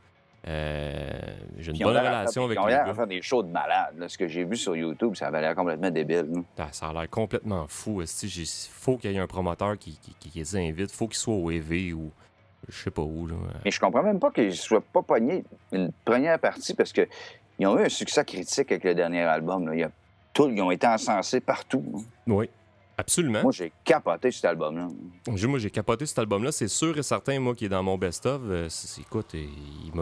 [0.47, 1.10] Euh,
[1.57, 3.97] J'ai une Puis bonne relation avec ils ont l'air à faire des shows de malades.
[3.97, 4.07] là.
[4.07, 6.29] Ce que j'ai vu sur YouTube, ça avait l'air complètement débile.
[6.57, 6.67] là.
[6.71, 8.01] Ça a l'air complètement fou.
[8.01, 10.91] Il faut qu'il y ait un promoteur qui, qui, qui les invite.
[10.91, 12.12] faut qu'ils soient au EV ou
[12.69, 13.27] je sais pas où.
[13.27, 13.36] Là.
[13.65, 17.07] Mais je comprends même pas qu'ils ne soient pas pognés une première partie parce que
[17.60, 19.67] ils ont eu un succès critique avec le dernier album.
[19.67, 19.73] là.
[19.75, 19.91] Il y a
[20.33, 21.83] tout- ils ont été encensés partout.
[22.27, 22.49] Oui,
[22.97, 23.41] absolument.
[23.43, 24.88] Moi, j'ai capoté cet album-là.
[25.47, 26.51] Moi, j'ai capoté cet album-là.
[26.51, 28.41] C'est sûr et certain, moi, qui est dans mon best-of.
[28.45, 28.67] euh,
[28.99, 29.45] écoute, euh,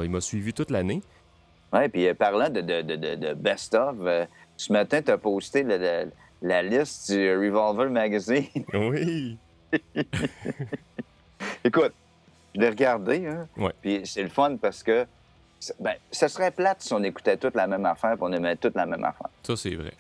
[0.04, 1.02] il m'a- suivi toute l'année.
[1.74, 3.96] Ouais, puis euh, parlant de, de, de, de- best-of,
[4.58, 8.48] ce matin, tu as posté le- le- la liste du Revolver Magazine.
[8.74, 9.38] Oui.
[11.64, 11.94] Écoute,
[12.54, 13.74] je l'ai regardé, hein, Ouais.
[13.82, 15.06] puis c'est le fun parce que
[15.80, 18.76] ben, ce serait plate si on écoutait toute la même affaire et on aimait toute
[18.76, 19.30] la même affaire.
[19.44, 19.94] Ça, c'est vrai.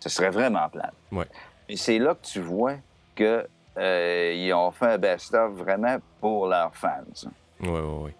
[0.00, 0.92] Ce serait vraiment plate.
[1.12, 1.26] Ouais.
[1.72, 2.74] Et c'est là que tu vois
[3.14, 3.46] que
[3.78, 7.00] euh, ont fait un best-of vraiment pour leurs fans.
[7.60, 8.10] Oui, oui,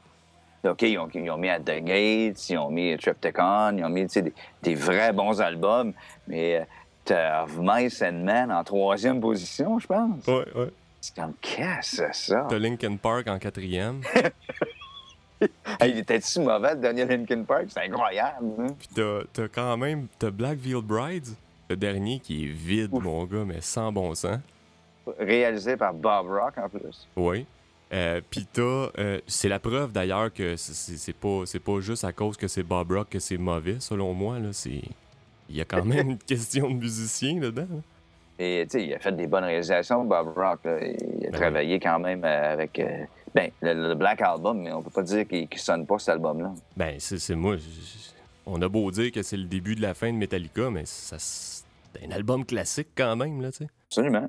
[0.65, 0.71] oui.
[0.71, 3.91] OK, ils ont, ils ont mis à The Gates, ils ont mis Triptychon, ils ont
[3.91, 5.93] mis des, des vrais bons albums,
[6.27, 6.65] mais euh,
[7.05, 10.27] t'as Of Mice and Men en troisième position, je pense.
[10.27, 10.67] Oui, oui.
[11.03, 12.47] C'est comme, qu'est-ce que ça?
[12.49, 14.01] T'as Linkin Park en quatrième.
[15.81, 17.65] Hey, il était si mauvais, le dernier Linkin Park?
[17.71, 18.47] C'est incroyable.
[18.61, 18.67] hein?
[18.79, 21.35] Puis t'as t'as quand même t'as Black Veil Brides,
[21.73, 23.03] le dernier qui est vide, Ouf.
[23.03, 24.39] mon gars, mais sans bon sens.
[25.19, 27.09] Réalisé par Bob Rock, en plus.
[27.17, 27.45] Oui.
[27.93, 28.63] Euh, Puis t'as.
[28.99, 32.63] euh, c'est la preuve d'ailleurs que c'est- pas, c'est pas juste à cause que c'est
[32.63, 34.39] Bob Rock que c'est mauvais, selon moi.
[34.39, 34.81] Là, c'est.
[35.51, 37.67] Il y a quand même une question de musicien dedans.
[38.39, 40.61] Et, tu sais, il a fait des bonnes réalisations, Bob Rock.
[40.65, 40.79] là.
[40.87, 42.79] Il a Ben travaillé quand même euh, avec...
[42.79, 43.05] euh,
[43.35, 46.53] ben, le, le Black Album, mais on peut pas dire qu'il sonne pas, cet album-là.
[46.77, 47.57] Ben, c'est c'est moi.
[48.47, 51.17] On a beau dire que c'est le début de la fin de Metallica, mais ça,
[52.07, 53.69] un album classique quand même, là, tu sais.
[53.89, 54.29] Absolument.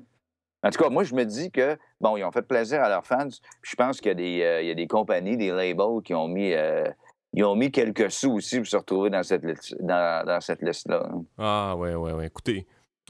[0.66, 3.06] En tout cas, moi, je me dis que, bon, ils ont fait plaisir à leurs
[3.06, 3.28] fans.
[3.62, 6.28] Je pense qu'il y, a des, euh, y a des compagnies, des labels qui ont
[6.30, 6.86] mis, euh,
[7.34, 10.62] ils ont mis quelques sous aussi pour se retrouver dans cette, liste- dans, dans cette
[10.62, 11.10] liste-là.
[11.38, 12.28] Ah, ouais, ouais, ouais.
[12.28, 12.66] Écoutez,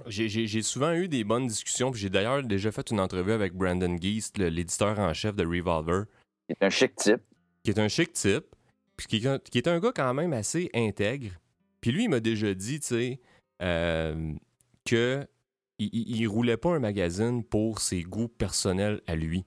[0.07, 3.93] j'ai- souvent eu des bonnes discussions, puis j'ai d'ailleurs déjà fait une entrevue avec Brandon
[3.95, 6.05] Geist, l'éditeur en chef de Revolver,
[6.49, 7.21] C'est un chic type.
[7.63, 8.45] qui est un chic type,
[8.97, 11.29] puis qui, est un- qui est un gars quand même assez intègre.
[11.81, 13.19] Puis lui, il m'a déjà dit, tu sais,
[13.61, 14.33] euh,
[14.86, 15.26] que
[15.80, 19.43] il, il- il roulait pas un magazine pour ses goûts personnels à lui.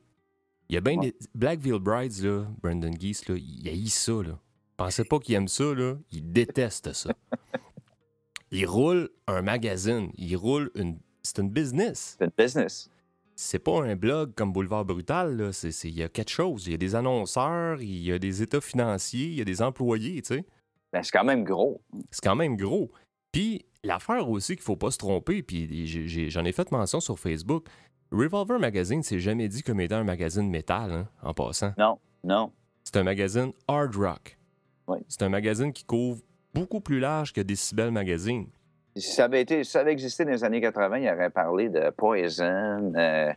[0.68, 1.12] Il y a bien Ouais.
[1.12, 1.16] des...
[1.34, 4.38] Black Veil Brides, là, Brandon Geist, là, il haït ça, là.
[4.76, 5.94] Pensez pas qu'il aime ça, là.
[6.10, 7.14] Il déteste ça.
[8.50, 10.10] il roule un magazine.
[10.16, 10.98] Il roule une...
[11.22, 12.16] C'est une business.
[12.18, 12.90] C'est une business.
[13.34, 15.50] C'est pas un blog comme Boulevard Brutal, là.
[15.84, 16.66] Il y a quelque chose.
[16.66, 19.60] Il y a des annonceurs, il y a des états financiers, il y a des
[19.62, 20.44] employés, tu sais.
[20.92, 21.82] Ben, c'est quand même gros.
[22.10, 22.90] C'est quand même gros.
[23.32, 25.86] Puis l'affaire aussi qu'il faut pas se tromper, puis
[26.30, 27.66] j'en ai fait mention sur Facebook,
[28.12, 31.72] Revolver Magazine s'est jamais dit comme étant un magazine métal, hein, en passant.
[31.78, 32.52] Non, non.
[32.84, 34.38] C'est un magazine hard rock.
[34.86, 34.98] Oui.
[35.08, 36.20] C'est un magazine qui couvre
[36.54, 38.46] beaucoup plus large que Decibel Magazine.
[38.94, 41.68] Si ça avait, été, si ça avait existé dans les années 80, il aurait parlé
[41.68, 43.32] de Poison, euh,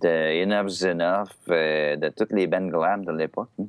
[0.00, 3.50] de Enough's Enough, euh, de toutes les bands glam de l'époque.
[3.60, 3.66] hein.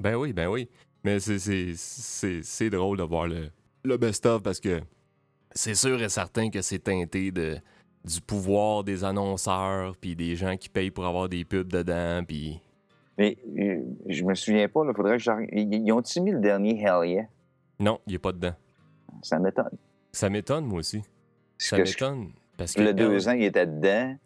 [0.00, 0.68] Ben oui, ben oui.
[1.04, 3.50] Mais c'est drôle de voir le,
[3.84, 4.80] le best-of parce que
[5.52, 7.58] c'est sûr et certain que c'est teinté de,
[8.04, 12.60] du pouvoir des annonceurs, puis des gens qui payent pour avoir des pubs dedans, puis...
[13.18, 15.30] Mais euh, je me souviens pas, il faudrait que je...
[15.52, 17.26] Ils ils ont-ils mis le dernier Hell Yeah?
[17.78, 18.54] Non, il est pas dedans.
[19.22, 19.76] Ça m'étonne.
[20.12, 21.02] Ça m'étonne, moi aussi.
[21.58, 22.30] Ça m'étonne.
[22.56, 24.16] Parce que Le deux ans, il était dedans.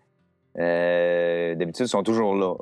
[0.58, 2.54] Euh, D'habitude, ils sont toujours là.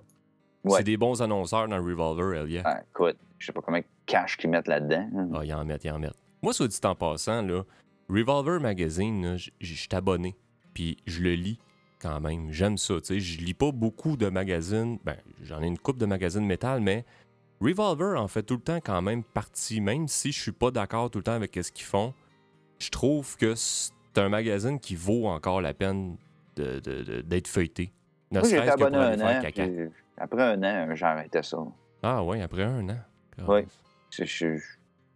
[0.65, 0.79] Ouais.
[0.79, 2.63] c'est des bons annonceurs dans Revolver, Elia.
[2.65, 5.09] Ah, écoute, je sais pas combien de cash qu'ils mettent là-dedans.
[5.17, 5.29] hein.
[5.35, 6.17] Ah, ils en mettent, ils en mettent.
[6.41, 7.63] Moi, soit dit en passant, là,
[8.13, 10.37] Revolver Magazine, je suis abonné.
[10.75, 11.59] Puis je le lis
[12.01, 12.51] quand même.
[12.53, 12.95] J'aime ça.
[13.01, 13.21] tu sais.
[13.21, 14.99] Je lis pas beaucoup de magazines.
[15.05, 17.05] Ben, j'en ai une coupe de magazines métal, mais
[17.61, 19.81] Revolver en fait tout le temps quand même partie.
[19.81, 22.13] Même si je suis pas d'accord tout le temps avec ce qu'ils font,
[22.79, 26.17] je trouve que c'est un magazine qui vaut encore la peine
[26.57, 27.93] de- de- de- d'être feuilleté.
[28.33, 29.41] Ne Moi, abonné un an.
[29.43, 29.67] caca.
[30.19, 31.59] Après un an, arrêté ça.
[32.03, 32.99] Ah ouais, après un an.
[33.47, 33.61] Oui.
[34.11, 34.59] Je- je-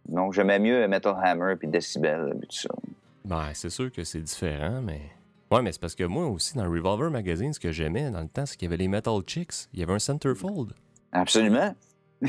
[0.09, 2.69] Non, j'aimais mieux Metal Hammer puis Decibel puis tout ça.
[3.25, 5.01] Ben, c'est sûr que c'est différent, mais
[5.49, 8.27] Ouais, mais c'est parce que moi aussi, dans Revolver Magazine, ce que j'aimais dans le
[8.27, 9.69] temps, c'est qu'il y avait les Metal Chicks.
[9.73, 10.73] Il y avait un centerfold.
[11.13, 11.73] Absolument.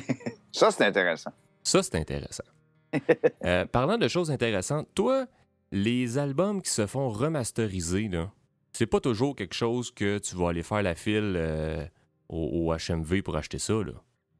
[0.53, 1.33] ça, c'est intéressant.
[1.63, 2.45] Ça, c'est intéressant.
[3.45, 5.27] Euh, parlant de choses intéressantes, toi,
[5.73, 8.31] les albums qui se font remasteriser, là,
[8.73, 11.85] c'est pas toujours quelque chose que tu vas aller faire la file euh,
[12.31, 13.93] au, au HMV pour acheter ça, là.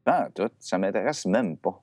[0.07, 0.49] Ah, tout.
[0.57, 1.79] Ça m'intéresse même pas.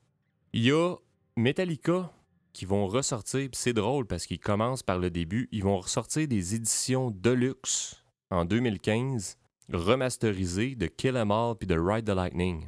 [0.52, 0.96] Il y a
[1.36, 2.10] Metallica
[2.54, 6.54] qui vont ressortir, c'est drôle parce qu'ils commencent par le début, ils vont ressortir des
[6.54, 9.36] éditions Deluxe en 2015,
[9.70, 12.64] remasterisées de Kill 'Em All puis de Ride the Lightning.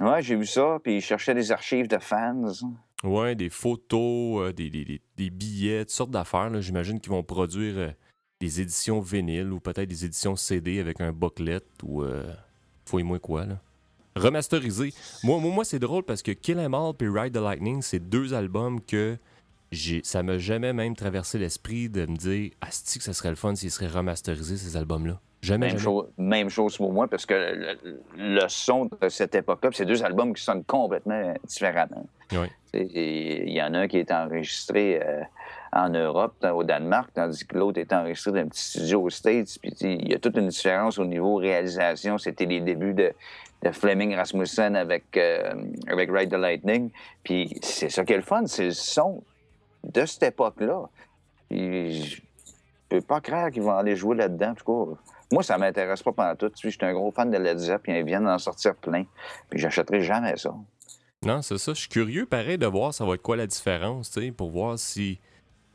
[0.00, 2.42] Ouais, j'ai vu ça, puis ils cherchaient des archives de fans.
[3.04, 6.50] Ouais, des photos, euh, des, des- des- des billets, toutes sortes d'affaires.
[6.50, 6.60] là.
[6.60, 7.90] J'imagine qu'ils vont produire euh,
[8.40, 12.34] des éditions vinyle ou peut-être des éditions CD avec un booklet ou euh,
[12.86, 13.46] fouille-moi quoi.
[13.46, 13.60] Là.
[14.18, 14.92] Remasterisé.
[15.24, 18.00] Moi, moi, moi, c'est drôle parce que Kill 'Em All puis Ride the Lightning, c'est
[18.00, 19.16] deux albums que
[19.70, 23.36] j'ai, ça m'a jamais même traversé l'esprit de me dire Asti que ça serait le
[23.36, 25.20] fun s'ils seraient remasterisés ces albums-là.
[25.40, 25.84] Jamais, Même, jamais.
[25.84, 30.02] chose, même chose pour moi, parce que le, le son de cette époque-là, c'est deux
[30.02, 32.06] albums qui sonnent complètement différemment.
[32.74, 35.22] Et Il y en a un qui est enregistré euh,
[35.72, 39.58] en Europe, au Danemark, tandis que l'autre est enregistré dans un petit studio aux States.
[39.62, 42.18] Puis il y a toute une différence au niveau réalisation.
[42.18, 43.12] C'était les débuts de,
[43.62, 45.54] de Fleming Rasmussen avec, euh,
[45.88, 46.90] avec Ride the Lightning.
[47.24, 49.22] Puis c'est ça qui est le fun, c'est le son
[49.84, 50.88] de cette époque-là.
[51.50, 52.20] Je
[52.88, 55.00] peux pas croire qu'ils vont aller jouer là-dedans, en tout cas.
[55.30, 56.50] Moi, ça m'intéresse pas pendant tout.
[56.62, 59.04] Je suis un gros fan de Led Zepp, puis ils viennent d'en sortir plein.
[59.50, 60.54] Puis j'achèterai jamais ça.
[61.22, 61.74] Non, c'est ça.
[61.74, 64.50] Je suis curieux, pareil, de voir ça va être quoi la différence, tu sais, pour
[64.50, 65.18] voir si.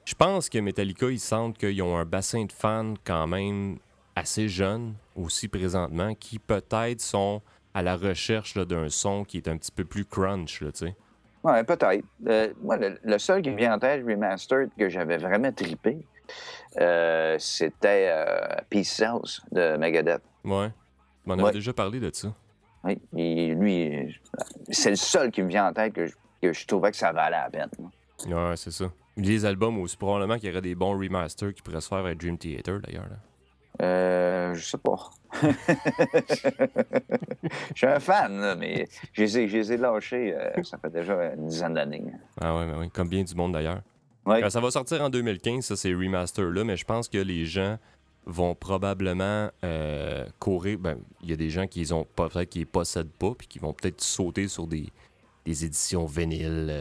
[0.06, 3.78] Je pense que Metallica, ils sentent qu'ils ont un bassin de fans quand même
[4.16, 7.42] assez jeune, aussi présentement, qui peut-être sont
[7.74, 10.96] à la recherche d'un son qui est un petit peu plus crunch, tu sais.
[11.44, 12.04] Ouais, peut-être.
[12.28, 16.06] Euh, moi, le, le seul qui me vient en tête, remastered, que j'avais vraiment trippé,
[16.80, 20.22] euh, c'était euh, Peace Cells de Megadeth.
[20.46, 20.70] Ouais.
[21.26, 21.52] On en avait Ouais.
[21.52, 22.34] déjà parlé de ça.
[22.86, 24.18] Oui, et lui,
[24.70, 27.12] c'est le seul qui me vient en tête que je, que je trouvais que ça
[27.12, 27.70] valait la peine.
[28.28, 28.92] Ouais, c'est ça.
[29.18, 32.18] Les albums aussi, probablement qu'il y aurait des bons remasters qui pourraient se faire avec
[32.20, 33.08] Dream Theater, d'ailleurs.
[33.10, 33.18] là.
[33.82, 35.10] Euh, je sais pas.
[37.74, 40.78] Je suis un fan, là, mais je les ai, je les ai lâchés, euh, ça
[40.78, 42.04] fait déjà une dizaine d'années.
[42.40, 43.82] Ah ouais, mais oui, comme bien du monde d'ailleurs.
[44.26, 44.44] Ouais.
[44.44, 47.78] Euh, ça va sortir en 2015, ça, ces remasters-là, mais je pense que les gens
[48.26, 50.78] vont probablement euh, courir.
[50.80, 53.60] Ben, il y a des gens qui ont peut-être qui les possèdent pas, puis qui
[53.60, 54.86] vont peut-être sauter sur des,
[55.46, 56.72] des éditions vinyles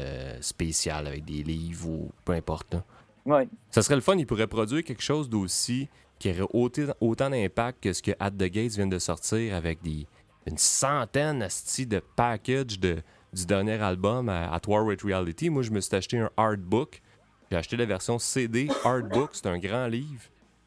[0.40, 2.74] spéciales avec des livres ou peu importe.
[2.74, 2.84] là.
[3.24, 3.48] Ouais.
[3.70, 5.88] Ça serait le fun, ils pourraient produire quelque chose d'aussi
[6.22, 9.82] qui aurait autant, autant d'impact que ce que At the Gates vient de sortir avec
[9.82, 10.06] des,
[10.46, 15.50] une centaine de packages de, du dernier album à, At War with Reality.
[15.50, 17.02] Moi, je me suis acheté un hardbook.
[17.50, 19.30] J'ai acheté la version CD hardbook.
[19.32, 20.22] C'est un grand livre.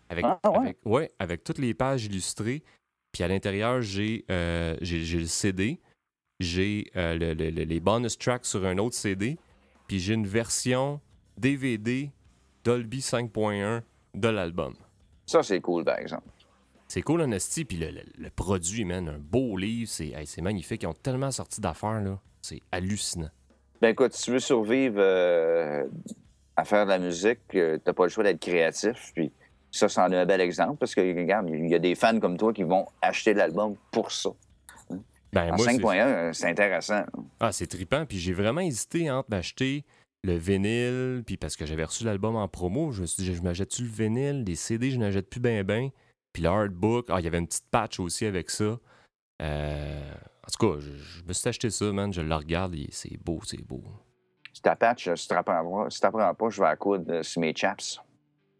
[0.10, 0.58] Avec, Ah, ouais?
[0.58, 2.62] avec, ouais, avec toutes les pages illustrées.
[3.14, 5.80] Puis à l'intérieur, j'ai euh, le CD.
[6.42, 9.38] J'ai euh, le- le- le- les bonus tracks sur un autre CD.
[9.88, 11.00] Puis j'ai une version
[11.38, 12.12] DVD
[12.66, 13.84] Dolby 5.1
[14.16, 14.74] de l'album.
[15.26, 16.24] Ça, c'est cool, par exemple.
[16.88, 20.28] C'est cool en esti, puis le, le- le produit, man, un beau livre, c'est hey,
[20.42, 20.84] magnifique.
[20.84, 22.20] Ils ont tellement sorti d'affaires, là.
[22.42, 23.30] C'est hallucinant.
[23.82, 25.84] Ben écoute, si tu veux survivre euh,
[26.56, 29.12] à faire de la musique, euh, t'as pas le choix d'être créatif.
[29.16, 29.32] Puis
[29.72, 32.38] ça, c'en est un bel exemple parce que, regarde, il y a des fans comme
[32.38, 34.30] toi qui vont acheter l'album pour ça.
[35.34, 37.04] Ben, En moi, c'est- 5.1, euh, c'est intéressant.
[37.40, 38.06] Ah, c'est trippant.
[38.06, 39.84] Puis j'ai vraiment hésité entre m'acheter
[40.26, 43.42] le vinyle, puis parce que j'avais reçu l'album en promo, je me suis dit, je
[43.42, 44.44] m'achète-tu le vinyle?
[44.46, 45.90] Les CD, je n'achète plus ben ben.
[46.34, 48.80] Puis le hardbook, ah, il y avait une petite patch aussi avec ça.
[49.42, 50.14] Euh,
[50.48, 52.12] en tout cas, je, je me suis acheté ça, man.
[52.12, 53.84] Je le regarde, et c'est beau, c'est beau.
[54.54, 57.24] Si ta patch, euh, si t'apprends pas, si t'apprends pas, je vais à coudre euh,
[57.24, 58.00] sur mes chaps.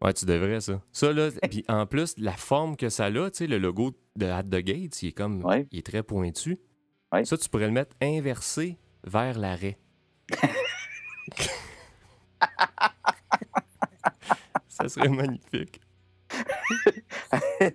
[0.02, 0.80] Ouais, tu devrais, ça.
[0.92, 4.26] Ça, là, puis en plus, la forme que ça a, tu sais, le logo de
[4.26, 5.66] At the Gates, il est comme, Ouais.
[5.72, 6.58] il est très pointu.
[7.12, 7.24] Ouais.
[7.24, 9.78] Ça, tu pourrais le mettre inversé vers l'arrêt.
[14.68, 15.80] ça serait magnifique.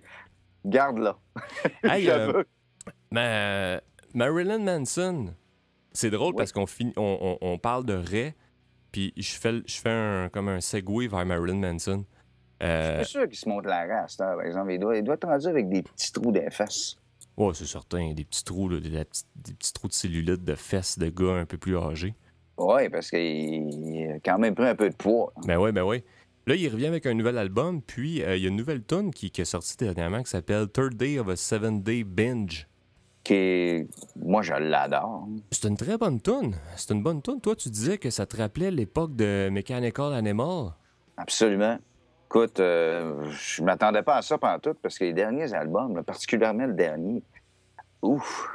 [0.65, 1.17] Garde-la.
[1.83, 2.43] Hey, euh.
[3.11, 3.81] Ma-
[4.13, 5.33] Marilyn Manson,
[5.91, 6.37] c'est drôle Oui.
[6.37, 6.65] parce qu'on
[6.97, 8.33] on, on- on parle de Ray,
[8.91, 12.05] puis je fais, je fais un, comme un segue vers Marilyn Manson.
[12.63, 14.71] Euh, Je suis sûr qu'il se monte la race, par exemple.
[14.71, 16.95] Il doit, il doit être rendu avec des petits trous des fesses.
[17.37, 19.03] ouais, c'est certain, des petits trous, là, des
[19.55, 22.13] petits trous de cellulite de fesses de gars un peu plus âgés.
[22.63, 25.33] Oui, parce qu'il il a quand même pris un peu de poids.
[25.45, 26.03] Ben ouais, ben ouais.
[26.47, 29.11] Là, il revient avec un nouvel album, puis euh, il y a une nouvelle tune
[29.13, 32.67] qui, qui est sortie dernièrement qui s'appelle Third Day of a Seven Day Binge.
[33.23, 35.27] Qui est- Moi, je l'adore.
[35.51, 36.55] C'est une très bonne tune.
[36.75, 37.39] C'est une bonne tune.
[37.41, 40.71] Toi, tu disais que ça te rappelait l'époque de Mechanical Animal.
[41.17, 41.77] Absolument.
[42.27, 46.65] Écoute, euh, je m'attendais pas à ça pendant tout parce que les derniers albums, particulièrement
[46.65, 47.21] le dernier,
[48.01, 48.49] ouf,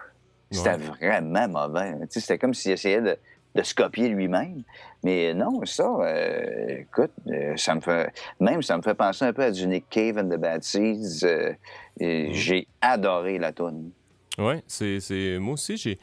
[0.51, 1.95] c'était vraiment mauvais.
[2.11, 3.16] C'était comme s'il essayait de,
[3.57, 4.62] de se copier lui-même.
[5.03, 8.12] Mais non, ça, euh, écoute, euh, ça me fait.
[8.38, 11.25] Même ça me fait penser un peu à du Nick Cave and the Bad Seeds.
[11.25, 11.53] Euh,
[12.01, 12.33] mm.
[12.33, 13.90] J'ai adoré la tune.
[14.38, 15.38] Oui, c'est.
[15.38, 15.99] Moi aussi, j'ai.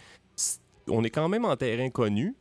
[0.89, 2.35] On est quand même en terrain connu.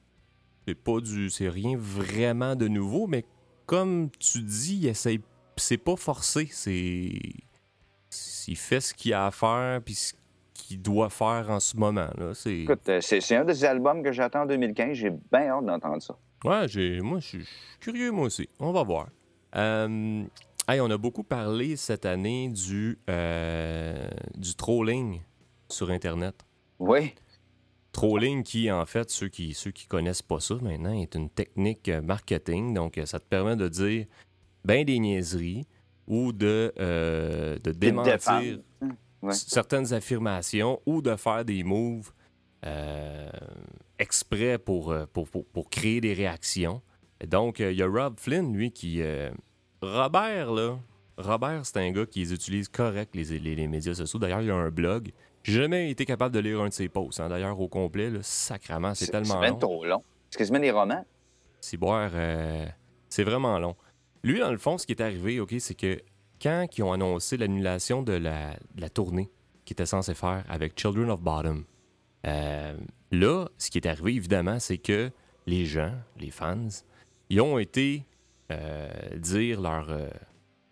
[0.66, 1.31] C'est pas du.
[1.31, 3.25] C'est rien vraiment de nouveau, mais
[3.66, 4.90] comme tu dis,
[5.57, 6.48] c'est pas forcé.
[6.51, 7.12] C'est.
[8.48, 10.12] Il fait ce qu'il a à faire, puis ce
[10.55, 12.09] qu'il doit faire en ce moment.
[12.17, 12.33] Là.
[12.47, 14.93] Écoute, euh, c'est un des albums que j'attends en 2015.
[14.95, 16.17] J'ai bien hâte d'entendre ça.
[16.45, 17.49] Ouais, moi, je suis
[17.81, 18.49] curieux, moi aussi.
[18.59, 19.09] On va voir.
[19.57, 20.25] Euh,
[20.69, 25.21] on a beaucoup parlé cette année du, euh, du trolling
[25.69, 26.35] sur Internet.
[26.79, 27.15] Oui.
[27.93, 31.88] Trolling qui, en fait, ceux qui ceux qui connaissent pas ça maintenant, est une technique
[31.88, 32.73] marketing.
[32.75, 34.07] Donc, ça te permet de dire
[34.65, 35.67] ben des niaiseries
[36.07, 38.59] ou de, de démentir
[39.30, 42.12] certaines affirmations ou de faire des moves
[42.64, 43.28] euh,
[43.98, 46.80] exprès pour, euh, pour, pour, créer des réactions.
[47.26, 49.02] donc, euh, il y a Rob Flynn, lui, qui.
[49.80, 50.78] Robert, là.
[51.18, 54.18] Robert, c'est un gars qui les utilise correct, les, les, médias sociaux.
[54.18, 55.12] D'ailleurs, il a un blog.
[55.42, 57.20] J'ai jamais été capable de lire un de ses posts.
[57.20, 57.28] Hein.
[57.28, 59.46] D'ailleurs, au complet, là, sacrament, c'est tellement long.
[59.46, 60.02] C'est trop long.
[60.38, 61.04] Est-ce que des romans?
[61.61, 62.11] C'est boire,
[63.08, 63.76] c'est vraiment long.
[64.24, 66.00] Lui, dans le fond, ce qui est arrivé, OK, c'est que
[66.42, 69.31] quand ils ont annoncé l'annulation de la, tournée
[69.64, 71.64] qu'ils étaient censés faire avec Children of Bottom,
[72.26, 72.76] euh,
[73.12, 75.11] là, ce qui est arrivé, évidemment, c'est que
[75.46, 76.68] les gens, les fans,
[77.31, 78.05] ils ont été
[78.50, 80.09] euh, dire leur euh,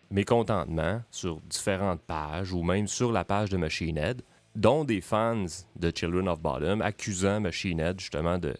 [0.09, 4.21] mécontentement sur différentes pages ou même sur la page de Machine Head,
[4.55, 5.45] dont des fans
[5.77, 8.53] de Children of Bottom accusant Machine Head justement de,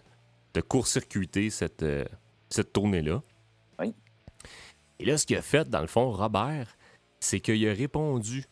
[0.53, 1.85] de court-circuiter cette,
[2.49, 3.21] cette tournée-là.
[3.79, 3.93] Oui.
[4.99, 6.77] Et là, ce qu'il a fait, dans le fond, Robert,
[7.21, 8.43] c'est qu'il a répondu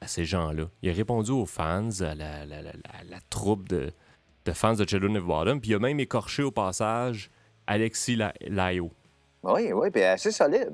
[0.00, 0.70] à ces gens-là.
[0.82, 3.92] Il a répondu aux fans, à la, troupe de,
[4.52, 7.30] fans de Children of Bottom, puis il a même écorché au passage
[7.66, 8.90] Alexis Laio.
[9.42, 10.72] Oui, oui, puis assez solide.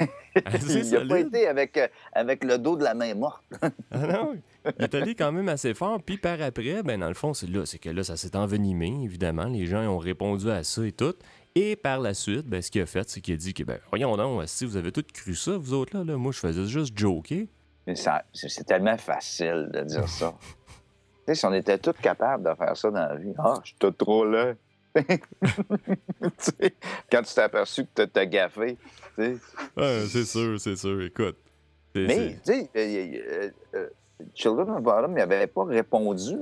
[0.36, 3.42] il n'a pas été avec, euh, avec le dos de la main morte.
[3.90, 4.36] ah non,
[4.78, 6.00] il est allé quand même assez fort.
[6.00, 9.02] Puis par après, ben dans le fond, c'est là, c'est que là, ça s'est envenimé,
[9.02, 9.46] évidemment.
[9.46, 11.14] Les gens ont répondu à ça et tout.
[11.54, 13.78] Et par la suite, ben, ce qu'il a fait, c'est qu'il a dit que, ben,
[13.90, 16.96] voyons donc, si vous avez tout cru ça, vous autres, là, moi, je faisais juste
[16.96, 17.46] joker.
[17.86, 20.34] Mais c'est tellement facile de dire ça.
[20.38, 23.72] tu sais, si on était tous capables de faire ça dans la vie, ah, je
[23.78, 24.54] te trop là.
[27.10, 28.76] quand tu t'es aperçu que tu t'as gaffé.
[29.16, 29.38] Ouais,
[30.08, 31.02] c'est sûr, c'est sûr.
[31.02, 31.36] Écoute.
[31.94, 33.88] Mais, tu sais, euh, euh,
[34.34, 36.36] Children of Bottom n'avait pas répondu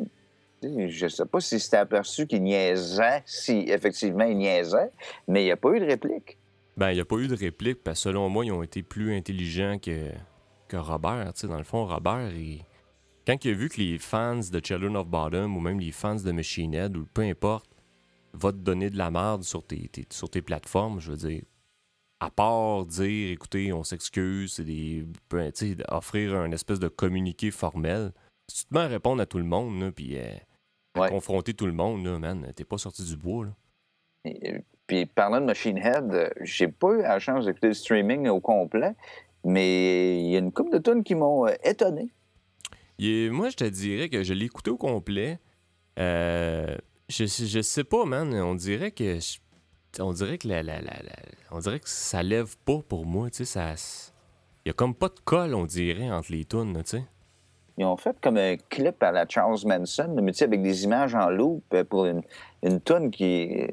[0.62, 4.90] je sais pas si c'était aperçu qu'il niaisait, si effectivement il niaisait,
[5.28, 6.38] mais il n'y a pas eu de réplique.
[6.76, 8.82] Ben, il n'y a pas eu de réplique, parce que selon moi, ils ont été
[8.82, 10.10] plus intelligents que,
[10.68, 11.32] que Robert.
[11.44, 12.30] dans le fond, Robert,
[13.26, 16.16] quand il a vu que les fans de Children of Bottom ou même les fans
[16.16, 17.70] de Machine Head ou peu importe,
[18.34, 21.42] va te donner de la merde sur tes, sur tes plateformes, je veux dire,
[22.20, 25.06] à part dire, écoutez, on s'excuse, c'est des.
[25.88, 28.12] offrir un espèce de communiqué formel,
[28.48, 30.34] si tu te mets à répondre à tout le monde, puis euh,
[30.96, 33.46] confronter tout le monde, là, man, t'es pas sorti du bois.
[33.46, 33.50] Là.
[34.24, 34.54] Et,
[34.86, 38.40] puis parlant de Machine Head, euh, j'ai pas eu la chance d'écouter le streaming au
[38.40, 38.92] complet,
[39.44, 42.10] mais il y a une couple de tunes qui m'ont euh, étonné.
[43.30, 45.38] moi, je te dirais que je l'ai écouté au complet.
[45.96, 46.74] je,
[47.08, 48.32] je sais pas, man.
[48.34, 49.18] On dirait que
[49.98, 50.92] on dirait que la, la, la,
[51.50, 53.74] on dirait que ça lève pas pour moi, tu sais, ça
[54.64, 57.04] il y a comme pas de colle, on dirait, entre les tunes, tu sais.
[57.78, 61.28] Ils ont fait comme un clip à la Charles Manson, mais avec des images en
[61.28, 62.22] loop euh, pour une,
[62.62, 63.66] une toune qui.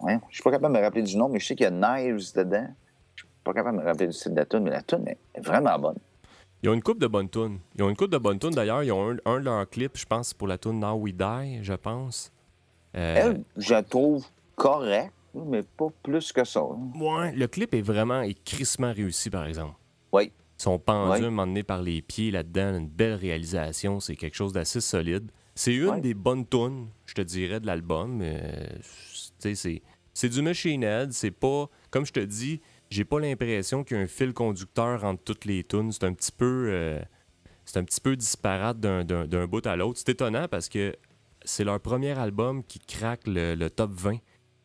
[0.00, 1.66] Ouais, je suis pas capable de me rappeler du nom, mais je sais qu'il y
[1.66, 2.68] a Knives dedans.
[3.14, 5.08] Je suis pas capable de me rappeler du titre de la toune, mais la toune
[5.08, 5.98] est vraiment bonne.
[6.62, 7.58] Ils ont une coupe de bonnes tunes.
[7.76, 8.52] Ils ont une coupe de bonnes tunes.
[8.52, 11.62] D'ailleurs, ils ont un, de leurs clips, je pense, pour la tune Now We Die,
[11.62, 12.32] je pense.
[12.96, 14.24] Euh, Elle, je la trouve
[14.56, 16.64] correcte, mais pas plus que ça.
[16.64, 19.74] Ouais, le clip est vraiment crissement réussi, par exemple.
[20.10, 20.32] Oui.
[20.56, 21.62] Son pendu ouais.
[21.62, 25.30] par les pieds là-dedans, une belle réalisation, c'est quelque chose d'assez solide.
[25.54, 28.22] C'est une des bonnes tunes, je te dirais, de l'album.
[29.38, 29.82] c'est,
[30.14, 31.68] c'est du machine head, c'est pas.
[31.90, 35.44] Comme je te dis, j'ai pas l'impression qu'il y a un fil conducteur entre toutes
[35.44, 35.90] les tunes.
[35.92, 36.68] C'est un petit peu.
[36.70, 37.00] Euh,
[37.64, 39.98] c'est un petit peu disparate d'un, bout à l'autre.
[39.98, 40.94] C'est étonnant parce que
[41.44, 44.18] c'est leur premier album qui craque le, top 20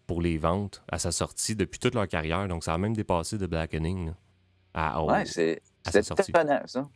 [0.06, 2.48] pour les ventes à sa sortie depuis toute leur carrière.
[2.48, 4.12] Donc ça a même dépassé de Blackening.
[4.74, 5.62] Ah, ouais, c'est,
[5.92, 6.88] c'est étonnant, ça.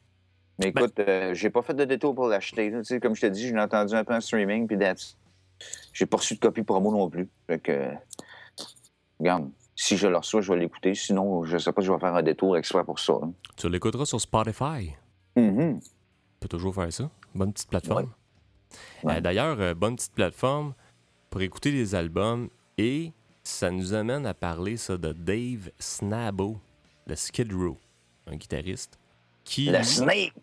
[0.59, 2.71] Mais ben écoute, euh, j'ai pas fait de détour pour l'acheter.
[3.01, 4.77] Comme je te dis, je l'ai entendu un peu en streaming, puis
[5.93, 7.27] j'ai pas reçu de copie promo non plus.
[7.47, 7.89] Fait que,
[9.19, 10.93] regarde, si je le reçois, je vais l'écouter.
[10.93, 13.13] Sinon, je sais pas si je vais faire un détour exprès pour ça.
[13.21, 13.33] hein.
[13.55, 14.93] Tu l'écouteras sur Spotify.
[15.35, 15.79] Mhm.
[15.81, 15.89] Tu
[16.39, 17.09] peux toujours faire ça.
[17.33, 18.11] Bonne petite plateforme.
[19.03, 19.17] Ouais.
[19.17, 20.73] Euh, D'ailleurs, euh, bonne petite plateforme
[21.31, 22.49] pour écouter les albums.
[22.77, 23.11] Et
[23.43, 26.59] ça nous amène à parler ça, de Dave Snabo,
[27.07, 27.77] de Skid Row,
[28.27, 28.99] un guitariste.
[29.43, 30.33] Qui, Le Snake!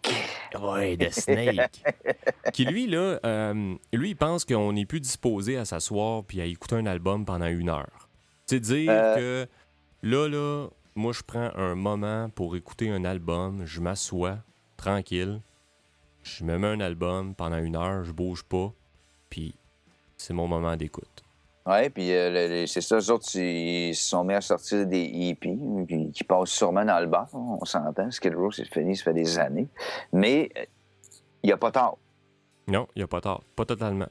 [0.61, 1.83] Ouais, de Snake.
[2.53, 6.45] qui lui, là, euh, lui, il pense qu'on n'est plus disposé à s'asseoir puis à
[6.45, 8.09] écouter un album pendant une heure.
[8.47, 9.17] C'est dire Euh.
[9.17, 9.49] que
[10.03, 14.39] là, là, moi, je prends un moment pour écouter un album, je m'assois
[14.77, 15.41] tranquille,
[16.23, 18.71] je me mets un album pendant une heure, je bouge pas,
[19.31, 19.55] puis
[20.19, 21.23] c'est mon moment d'écoute.
[21.67, 25.57] Oui, puis euh, c'est ça, eux autres, ils se sont mis à sortir des EP
[25.87, 28.11] qui, qui passent sûrement dans le bar, on s'entend.
[28.11, 29.69] Skid Row, c'est fini, ça fait des années.
[30.13, 30.51] Mais
[31.43, 31.97] il n'y a pas tard.
[32.67, 33.43] Non, il n'y a pas tard.
[33.55, 34.07] Pas totalement.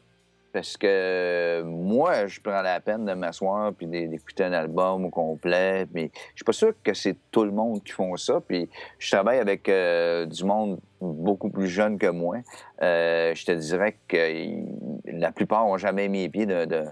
[0.53, 5.09] Parce que moi, je prends la peine de m'asseoir puis d'é- d'écouter un album au
[5.09, 5.85] complet.
[5.93, 8.41] Mais je suis pas sûr que c'est tout le monde qui font ça.
[8.41, 12.37] Puis je travaille avec euh, du monde beaucoup plus jeune que moi.
[12.81, 14.17] Euh, je te dirais que
[15.05, 16.85] la plupart n'ont jamais mis les pieds de- de-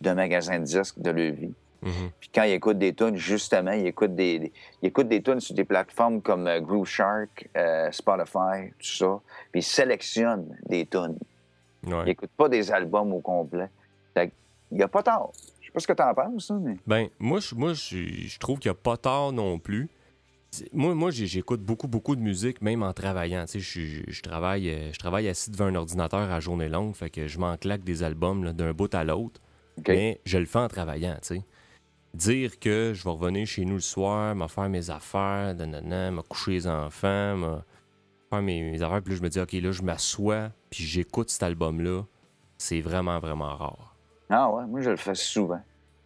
[0.00, 1.52] d'un magasin de disques de leur vie.
[1.82, 2.10] Mhm.
[2.20, 5.40] Puis quand ils écoutent des tunes, justement, ils écoutent des, des- ils écoutent des tunes
[5.40, 9.20] sur des plateformes comme euh, Groove Shark, euh, Spotify, tout ça.
[9.50, 11.18] Puis ils sélectionnent des tunes.
[11.86, 12.04] Ils Ouais.
[12.04, 13.68] n'écoutent pas des albums au complet.
[14.12, 14.30] Fait
[14.70, 15.30] il n'y a pas tard.
[15.60, 16.76] Je sais pas ce que tu en penses, ça, mais...
[16.86, 19.88] Ben, moi, je, moi, je, je trouve qu'il n'y a pas tard non plus.
[20.72, 23.44] Moi, moi j'écoute beaucoup, beaucoup de musique, même en travaillant.
[23.46, 26.68] Tu sais, je, je- je travaille, euh, je travaille assis devant un ordinateur à journée
[26.68, 29.40] longue, fait que je m'en claque des albums d'un bout à l'autre.
[29.88, 31.44] Mais je le fais en travaillant, tu sais.
[32.12, 36.52] Dire que je vais revenir chez nous le soir, me faire mes affaires, me coucher
[36.52, 37.58] les enfants, me
[38.30, 41.30] faire mes, mes affaires, puis là, je me dis, OK, là, je m'assois, puis j'écoute
[41.30, 42.02] cet album-là.
[42.58, 43.96] C'est vraiment, vraiment rare.
[44.28, 45.60] Ah ouais, moi, je le fais souvent.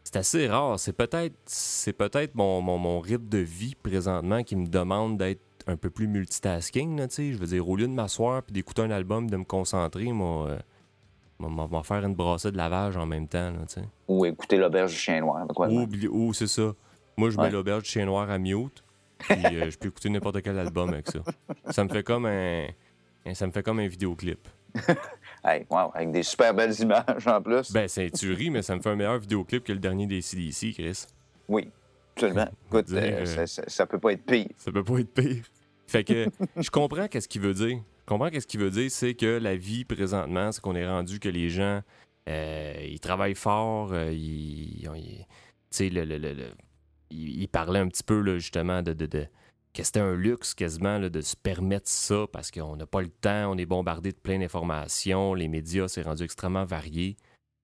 [0.05, 0.79] C'est assez rare.
[0.79, 5.41] C'est peut-être c'est peut-être mon, mon, mon rythme de vie présentement qui me demande d'être
[5.67, 6.99] un peu plus multitasking.
[6.99, 7.33] Là, tu sais.
[7.33, 10.49] je veux dire, au lieu de m'asseoir puis d'écouter un album, de me concentrer, moi,
[10.49, 10.59] euh,
[11.39, 13.51] moi, moi faire une brassée de lavage en même temps.
[13.51, 13.89] Là, tu sais.
[14.09, 15.47] Ou écouter l'auberge du chien noir.
[15.59, 16.73] ou ou c'est ça.
[17.17, 17.51] Moi, je mets Ouais.
[17.51, 18.83] l'auberge du chien noir à mute.
[19.19, 21.21] Puis euh, je peux écouter n'importe quel album avec ça.
[21.71, 22.67] Ça me fait comme un.
[23.33, 24.49] Ça me fait comme un vidéoclip.
[25.47, 27.71] Hey, wow, avec des super belles images en plus.
[27.71, 30.23] Ben, c'est tu ris, mais ça me fait un meilleur vidéoclip que le dernier des
[30.23, 31.05] CDC, Chris.
[31.49, 31.71] Oui,
[32.17, 32.49] absolument.
[32.69, 34.47] Écoute, Dire, euh, euh, ça, ça- ça peut pas être pire.
[34.57, 35.45] Ça peut pas être pire.
[35.87, 37.79] Fait que je comprends qu'est-ce qu'il veut dire.
[38.05, 41.19] Je comprends qu'est-ce qu'il veut dire, c'est que la vie présentement, c'est qu'on est rendu
[41.21, 41.81] que les gens,
[42.29, 45.25] euh, ils travaillent fort, euh, ils, tu
[45.71, 46.53] sais, le, le, le- le-
[47.11, 49.27] il, il parlait un petit peu là, justement de, de, de-
[49.73, 53.09] que c'était un luxe quasiment là, de se permettre ça parce qu'on n'a pas le
[53.09, 57.17] temps, on est bombardé de plein d'informations, les médias, c'est rendu extrêmement varié.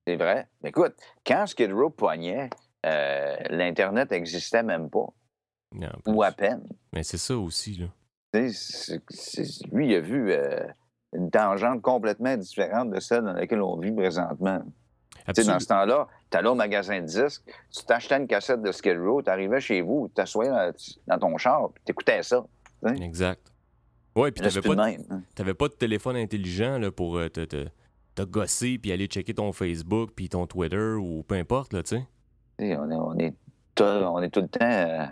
[0.07, 0.47] C'est vrai.
[0.63, 2.49] Mais écoute, quand Skid Row poignait,
[2.87, 5.05] euh, l'Internet n'existait même pas,
[5.75, 6.67] Non, ou à peine.
[6.93, 7.85] Mais c'est ça aussi, là.
[8.33, 8.49] Tu
[9.71, 10.65] lui, il a vu euh,
[11.13, 14.61] une tangente complètement différente de celle dans laquelle on vit présentement.
[15.35, 18.71] Tu dans ce temps-là, tu allais au magasin de disques, tu t'achetais une cassette de
[18.71, 20.71] Skid Row, tu arrivais chez vous, tu t'assoyais dans,
[21.07, 22.43] dans ton char, puis tu écoutais ça.
[23.01, 23.41] Exact.
[24.15, 25.03] Ouais, puis plus pas, même.
[25.09, 25.53] hein.
[25.53, 27.67] Pas de téléphone intelligent là, pour euh, te, te,
[28.15, 31.97] te gosser puis aller checker ton Facebook puis ton Twitter ou peu importe, là, tu.
[32.57, 33.33] Tu sais, On est, on, est
[33.75, 35.05] tout, on est tout le temps euh,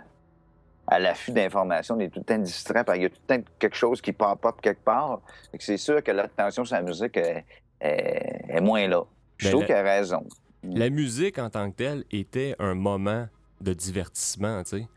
[0.90, 3.36] à l'affût d'informations, on est tout le temps distrait, parce qu'il y a tout le
[3.38, 5.20] temps quelque chose qui pop up quelque part.
[5.58, 7.44] C'est sûr que l'attention sur la musique est,
[7.80, 9.04] est- est moins là.
[9.38, 10.26] Je Ben, trouve la- a raison.
[10.64, 13.28] La musique en tant que telle était un moment
[13.60, 14.88] de divertissement, tu sais.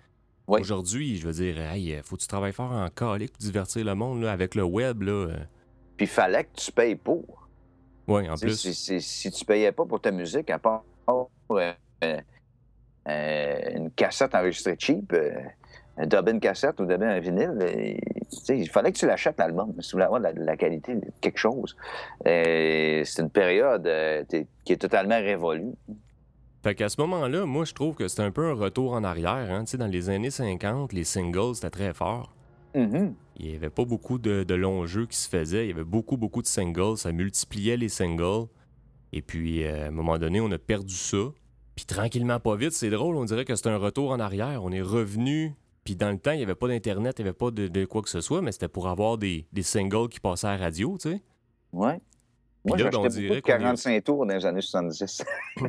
[0.48, 0.60] Oui.
[0.60, 3.96] Aujourd'hui, je veux dire, hey, faut que tu travailles fort en calique pour divertir le
[3.96, 5.12] monde, là, avec le web, là.
[5.12, 5.38] euh.
[5.96, 7.48] Puis il fallait que tu payes pour.
[8.08, 8.60] Ouais, en plus.
[8.60, 11.72] si, si- si tu payais pas pour ta musique, à part euh,
[12.04, 12.18] euh,
[13.08, 15.32] euh, une cassette enregistrée cheap, euh,
[15.98, 17.98] un dub cassette ou dub un vinyle,
[18.50, 20.96] il fallait que tu l'achètes l'album si tu voulais avoir de la, de la qualité
[20.96, 21.76] de quelque chose.
[22.26, 24.24] C'est une période euh,
[24.64, 25.74] qui est totalement révolue.
[26.64, 29.52] Fait qu'à ce moment-là, moi, je trouve que c'est un peu un retour en arrière,
[29.52, 29.66] hein.
[29.78, 32.34] Dans les années 50, les singles, c'était très fort.
[32.74, 33.16] Mhm.
[33.38, 35.66] Il n'y avait pas beaucoup de, de longs jeux qui se faisaient.
[35.66, 36.98] Il y avait beaucoup, beaucoup de singles.
[36.98, 38.48] Ça multipliait les singles.
[39.12, 41.18] Et puis, euh, à un moment donné, on a perdu ça.
[41.76, 44.64] Puis tranquillement, pas vite, c'est drôle, on dirait que c'est un retour en arrière.
[44.64, 45.54] On est revenu.
[45.84, 47.86] Puis dans le temps, il n'y avait pas d'Internet, il n'y avait pas de, de
[47.86, 50.64] quoi que ce soit, mais c'était pour avoir des, des singles qui passaient à la
[50.66, 51.22] radio, tu sais.
[51.74, 52.00] Ouais.
[52.66, 55.24] Moi, là, ben, on beaucoup dirait de qu'on est- 45 tours dans les années 70.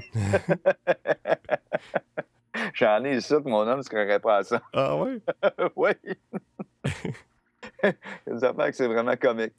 [2.75, 4.62] J'en ai ça que mon homme ne se croirait pas à ça.
[4.73, 5.19] Ah ouais?
[5.77, 5.91] oui.
[8.27, 9.53] Les affaires que c'est vraiment comique.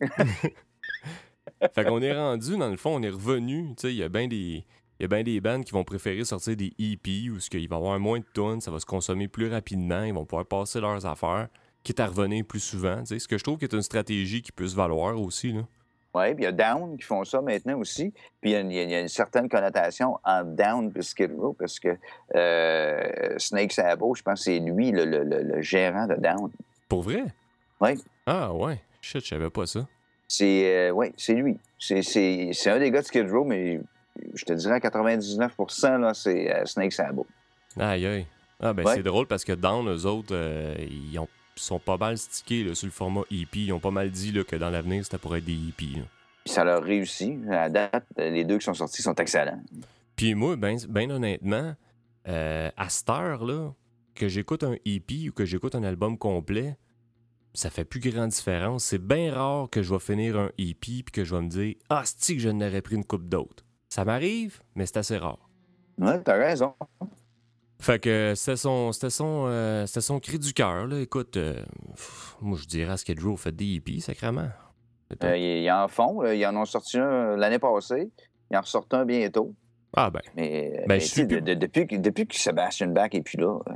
[1.74, 3.74] fait qu'on est rendu, dans le fond, on est revenu.
[3.76, 4.66] Tu sais, il y a bien des.
[5.00, 7.76] Il y a bien des bands qui vont préférer sortir des EP où il va
[7.76, 10.80] y avoir moins de tonnes, ça va se consommer plus rapidement, ils vont pouvoir passer
[10.80, 11.48] leurs affaires,
[11.84, 13.04] quitte à revenir plus souvent.
[13.06, 15.52] Ce que je trouve qui est une stratégie qui peut se valoir aussi.
[15.52, 15.62] Là.
[16.14, 18.14] Oui, puis il y a Down qui font ça maintenant aussi.
[18.40, 21.32] Puis il y a une, il y a une certaine connotation entre Down et Skid
[21.38, 21.90] Row parce que
[22.34, 26.50] euh, Snake Sabo, je pense que c'est lui le, le- le- le gérant de Down.
[26.88, 27.24] Pour vrai?
[27.82, 28.80] Oui, Ah ouais.
[29.02, 29.86] Shit, je savais pas ça.
[30.28, 31.58] c'est euh, ouais, c'est lui.
[31.78, 33.80] C'est un des gars de Skid Row, mais
[34.34, 35.54] je te dirais à 99
[36.00, 37.26] là, c'est euh, Snake Sabo.
[37.80, 38.26] Aïe aïe.
[38.60, 38.96] Ah ben Ouais.
[38.96, 42.76] c'est drôle parce que Down, eux autres, euh, ils ont- sont pas mal stickés là,
[42.76, 43.60] sur le format EP.
[43.60, 45.86] Ils ont pas mal dit là, que dans l'avenir, c'était pour être des EP.
[45.98, 46.04] là.
[46.46, 47.38] Puis ça leur réussit.
[47.50, 49.62] À date, les deux qui sont sortis sont excellents.
[50.16, 51.76] Puis moi, ben, ben honnêtement,
[52.28, 53.74] euh, à cette heure-là,
[54.16, 56.78] que j'écoute un EP ou que j'écoute un album complet,
[57.54, 58.86] ça fait plus grande différence.
[58.86, 61.76] C'est bien rare que je vais finir un EP puis que je vais me dire
[61.90, 63.65] Ah, c'est que je n'aurais pris une coupe d'autres.
[63.90, 65.50] Ça m'arrive, mais c'est assez rare.
[65.98, 66.74] Ouais, t'as raison.
[67.80, 70.88] Fait que c'était son, c'était son, euh, c'était son cri du cœur.
[70.88, 71.00] là.
[71.00, 71.64] Écoute, euh,
[71.94, 74.50] pff, moi je dirais à Skid Row, faites des EP, sacrément.
[75.24, 76.22] Euh, ils, en font.
[76.22, 76.34] là.
[76.34, 78.10] Ils en ont sorti un euh, l'année passée.
[78.52, 79.54] Ils en ressortent un bientôt.
[79.96, 83.10] Ah ben, Mais, Ben, mais je suis de- de- depuis, que- depuis que Sebastian Bach
[83.14, 83.74] est plus là, euh,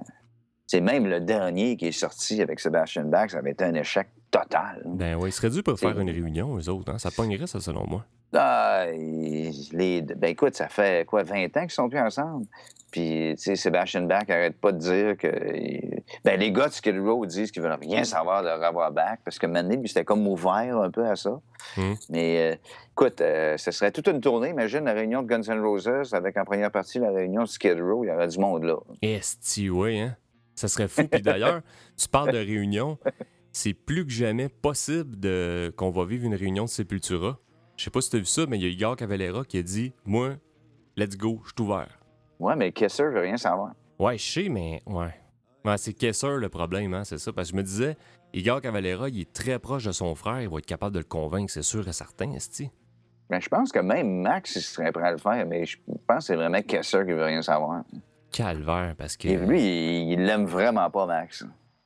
[0.70, 4.08] c'est même le dernier qui est sorti avec Sebastian Bach, ça avait été un échec
[4.30, 4.84] total.
[4.86, 6.94] ben ouais, il serait dû pour faire une réunion, eux autres.
[6.94, 7.00] Hein?
[7.00, 8.06] Ça pognerait, ça, selon moi.
[8.36, 12.46] Ah, les, ben écoute, ça fait quoi, 20 ans qu'ils sont plus ensemble?
[12.92, 15.28] Puis, tu sais, Sebastian Bach arrête pas de dire que.
[16.24, 19.40] Ben, les gars de Skid Row disent qu'ils veulent rien savoir de revoir Bach parce
[19.40, 21.40] que maintenant, lui, c'était comme ouvert un peu à ça.
[21.78, 21.94] Hmm.
[22.12, 22.56] Mais, euh,
[22.92, 24.50] écoute, euh, ce serait toute une tournée.
[24.50, 27.82] Imagine la réunion de Guns N' Roses avec en première partie la réunion de Skid
[27.82, 28.04] Row.
[28.04, 28.76] Il y aurait du monde là.
[29.02, 30.16] Esti, ouais, hein?
[30.60, 31.08] Ça serait fou.
[31.08, 31.62] Puis d'ailleurs,
[31.96, 32.98] tu parles de réunion.
[33.54, 35.74] C'est plus que jamais possible de...
[35.78, 37.40] qu'on va vivre une réunion de Sepultura.
[37.78, 39.58] Je sais pas si tu as vu ça, mais il y a Igor Cavalera qui
[39.58, 40.36] a dit Moi,
[40.98, 41.98] let's go, je suis ouvert.
[42.42, 43.72] Ouais, mais Kesser veut rien savoir.
[44.00, 45.14] Ouais, je sais, mais ouais.
[45.64, 47.32] Ouais, c'est Kesser le problème, hein, c'est ça.
[47.32, 47.96] Parce que je me disais,
[48.34, 51.06] Igor Cavalera, il est très proche de son frère, il va être capable de le
[51.06, 52.70] convaincre, c'est sûr et certain, Esti.
[53.30, 56.18] Ben, je pense que même Max, il serait prêt à le faire, mais je pense
[56.18, 57.84] que c'est vraiment Kesser qui veut rien savoir.
[58.32, 59.28] Calvaire, parce que.
[59.28, 61.46] Et lui, il l'aime vraiment pas, Max.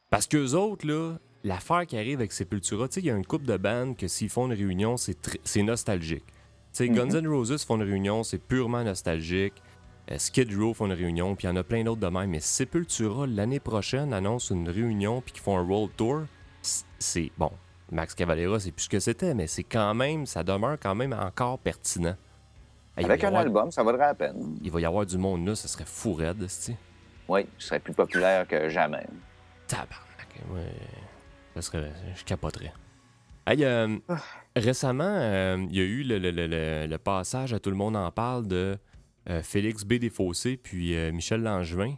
[0.10, 1.14] Parce qu'eux autres, là,
[1.44, 4.08] l'affaire qui arrive avec Sepultura, tu sais, il y a une couple de bandes que
[4.08, 6.26] s'ils font une réunion, c'est nostalgique.
[6.28, 6.34] Tu
[6.74, 6.96] sais, Mhm.
[6.96, 9.54] Guns N' Roses font une réunion, c'est purement nostalgique.
[10.12, 12.30] Euh, Skid Row font une réunion, puis il y en a plein d'autres de même.
[12.30, 16.24] Mais Sepultura, l'année prochaine, annonce une réunion, puis qu'ils font un world tour.
[17.00, 17.52] C'est, bon,
[17.91, 21.14] Max Cavalera, c'est plus ce que c'était, mais c'est quand même, ça demeure quand même
[21.14, 22.16] encore pertinent.
[22.98, 24.58] Il Avec un avoir- album, ça vaudrait la peine.
[24.62, 26.76] Il va y avoir du monde là, ça serait fou raide, c'ti.
[27.28, 29.06] Oui, il serait plus populaire que jamais.
[29.68, 30.72] Tabarnak, ouais.
[31.56, 31.91] Ça serait.
[32.16, 32.74] Je capoterais.
[33.48, 33.98] Hey, euh,
[34.56, 37.96] récemment, euh, il y a eu le, le- le- le- passage à Tout le monde
[37.96, 38.78] en parle de
[39.30, 39.94] euh, Félix B.
[39.96, 41.96] Desfossés puis Michel Langevin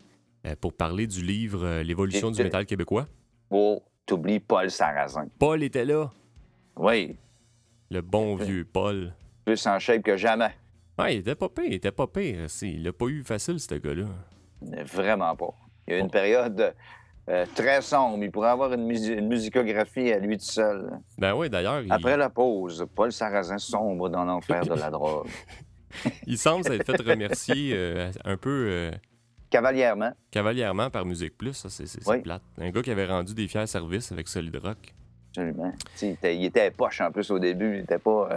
[0.62, 3.08] pour parler du livre L'évolution du métal québécois.
[3.50, 5.28] Oh, t'oublies Paul Sarrazin.
[5.40, 6.10] Paul était là,
[6.78, 7.16] Oui,
[7.92, 9.14] le bon vieux Paul.
[9.46, 10.52] plus en shape que jamais.
[10.98, 12.48] Ouais, il était pas pire, il était pas pire.
[12.62, 14.06] Il l'a pas eu facile, ce gars-là.
[14.94, 15.54] Vraiment pas.
[15.88, 16.74] Il y a eu une période
[17.30, 18.24] euh, très sombre.
[18.24, 20.90] Il pourrait avoir une, musi- une musicographie à lui tout seul.
[21.18, 25.28] Ben oui, d'ailleurs, il, Après la pause, Paul Sarrazin sombre dans l'enfer de la drogue.
[26.28, 28.92] il semble s'être fait remercier euh, un peu euh,
[29.50, 30.12] Cavalièrement.
[30.32, 31.54] cavalièrement par Musique Plus.
[31.54, 32.22] Ça, c'est Oui.
[32.22, 32.42] plate.
[32.58, 34.78] Un gars qui avait rendu des fiers services avec Solid Rock.
[35.30, 35.74] Absolument.
[36.02, 37.76] Était, il était poche en plus au début.
[37.78, 38.30] Il était pas,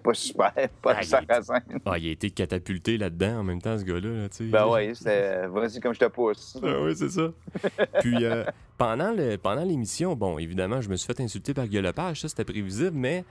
[0.00, 1.60] pas super, Paul Ah, il Sarrazin.
[1.84, 4.08] Ah, il a été catapulté là-dedans en même temps, ce gars-là.
[4.22, 4.28] là.
[4.40, 6.58] Ben oui, c'était vas-y comme je te pousse.
[6.62, 7.30] Ah oui, c'est ça.
[8.00, 8.44] Puis euh,
[8.78, 12.28] pendant le- pendant l'émission, bon, évidemment, je me suis fait insulter par Guy Lepage, ça
[12.28, 13.24] c'était prévisible, mais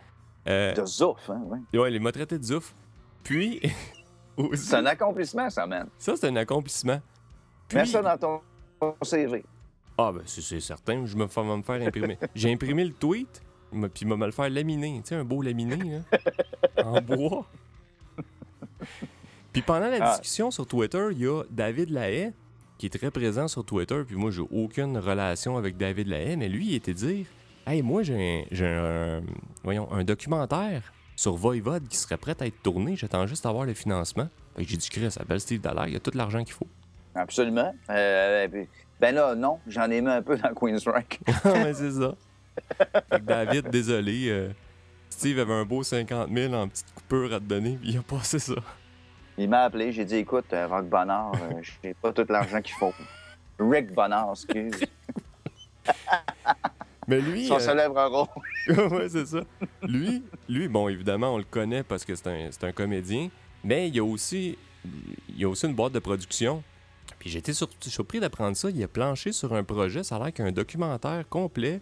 [0.48, 1.42] euh, De zouf, hein,
[1.74, 1.80] ouais.
[1.80, 2.74] ouais, il m'a traité de zouf.
[3.24, 3.60] Puis
[4.38, 5.88] aussi, C'est un accomplissement, ça, man.
[5.98, 7.00] ça c'est un accomplissement.
[7.68, 8.18] Puis, Mets ça dans
[8.80, 9.44] ton CV.
[9.98, 12.18] ah ben c'est c'est certain, je me fais me faire imprimer.
[12.36, 13.42] J'ai imprimé le tweet,
[13.72, 17.46] puis il va me le faire laminer, tu sais, un beau laminé là, en bois.
[19.54, 20.12] Puis pendant la Ah.
[20.12, 22.32] discussion sur Twitter, il y a David Lahaye
[22.78, 26.50] qui est très présent sur Twitter, puis moi j'ai aucune relation avec David Lahaye, mais
[26.50, 27.26] lui il était dire
[27.68, 29.22] Hey, moi j'ai un, j'ai un-
[29.64, 33.66] voyons, un documentaire sur Voivode qui serait prêt à être tourné, j'attends juste à avoir
[33.66, 34.28] le financement.
[34.56, 36.68] Fait que j'ai dit Chris, appelle Steve Dallaire, il y a tout l'argent qu'il faut.
[37.14, 37.74] Absolument.
[37.90, 38.68] Euh, puis-
[39.00, 41.20] ben là, non, j'en ai mis un peu dans Queen's Rock.
[41.28, 41.34] Ah,
[41.66, 42.16] mais c'est ça.
[42.78, 44.30] Fait que David, désolé.
[44.30, 44.50] euh,
[45.10, 48.02] Steve avait un beau 50 000 en petite coupure à te donner, puis il a
[48.02, 48.56] passé ça.
[49.38, 52.76] Il m'a appelé, j'ai dit écoute, euh, Rock Bonnard, euh, j'ai pas tout l'argent qu'il
[52.76, 52.94] faut.
[53.60, 54.74] Rick Bonnard, excuse.
[57.08, 57.48] Mais lui.
[57.48, 58.28] Son euh, célèbre rôle.
[58.92, 59.42] ouais, c'est ça.
[59.84, 63.30] Lui, lui, bon, évidemment, on le connaît parce que c'est un, c'est un comédien,
[63.64, 64.58] mais il y a aussi
[65.30, 66.64] il y a aussi une boîte de production.
[67.20, 68.70] Puis j'étais sur- surpris d'apprendre ça.
[68.70, 70.04] Il a planché sur un projet.
[70.04, 71.82] Ça a l'air qu'un documentaire complet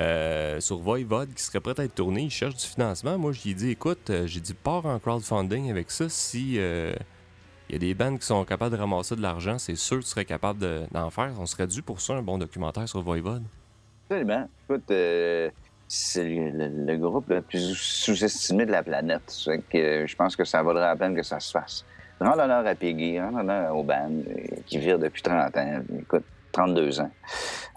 [0.00, 2.22] euh, sur Voivod qui serait prêt à être tourné.
[2.22, 3.18] Il cherche du financement.
[3.18, 6.08] Moi, je lui ai dit écoute, euh, j'ai dit pars en crowdfunding avec ça.
[6.08, 6.94] Si euh,
[7.68, 10.08] y a des bandes qui sont capables de ramasser de l'argent, c'est sûr que tu
[10.08, 11.32] serais capable de- d'en faire.
[11.38, 13.42] On serait dû pour ça un bon documentaire sur Voivod.
[14.08, 14.48] Absolument.
[14.68, 15.50] Écoute, euh,
[15.86, 19.36] c'est le, groupe le plus sous-estimé de la planète.
[19.44, 21.84] Je pense que ça vaudrait la peine que ça se fasse.
[22.20, 24.24] Rends l'honneur à Peggy, rends l'honneur aux bandes
[24.66, 25.82] qui vivent depuis 30 ans.
[25.98, 27.10] Écoute, 32 ans.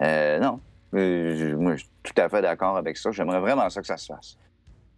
[0.02, 0.60] Non.
[0.94, 3.12] Je- moi, je suis tout à fait d'accord avec ça.
[3.12, 4.38] J'aimerais vraiment ça que ça se fasse.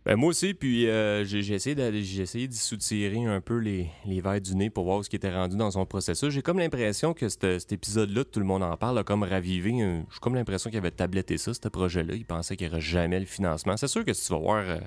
[0.06, 3.90] Ben, moi aussi, puis euh, j'ai essayé d'aller- j'ai essayé d'y soutirer un peu les,
[4.06, 6.30] les verres du nez pour voir ce qui était rendu dans son processus.
[6.30, 9.72] J'ai comme l'impression que cet épisode-là, tout le monde en parle, a comme ravivé.
[9.80, 12.14] J'ai comme l'impression qu'il avait tabletté ça, ce projet-là.
[12.14, 13.78] Il pensait qu'il n'y aurait jamais le financement.
[13.78, 14.78] C'est sûr que si tu vas voir euh,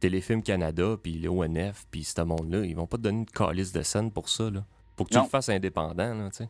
[0.00, 3.82] Téléfilm Canada, puis l'ONF, puis ce monde-là, ils vont pas te donner une calice de
[3.82, 4.50] scène pour ça.
[4.50, 4.64] Là.
[4.96, 5.22] Faut que tu Non.
[5.22, 6.48] le fasses indépendant, là, tu sais.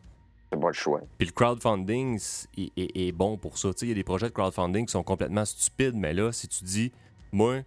[0.53, 1.01] C'est pas le choix.
[1.17, 2.15] Puis le crowdfunding
[2.57, 3.69] est, est- est bon pour ça.
[3.81, 6.63] Il y a des projets de crowdfunding qui sont complètement stupides, mais là, si tu
[6.63, 6.91] dis,
[7.31, 7.61] moi,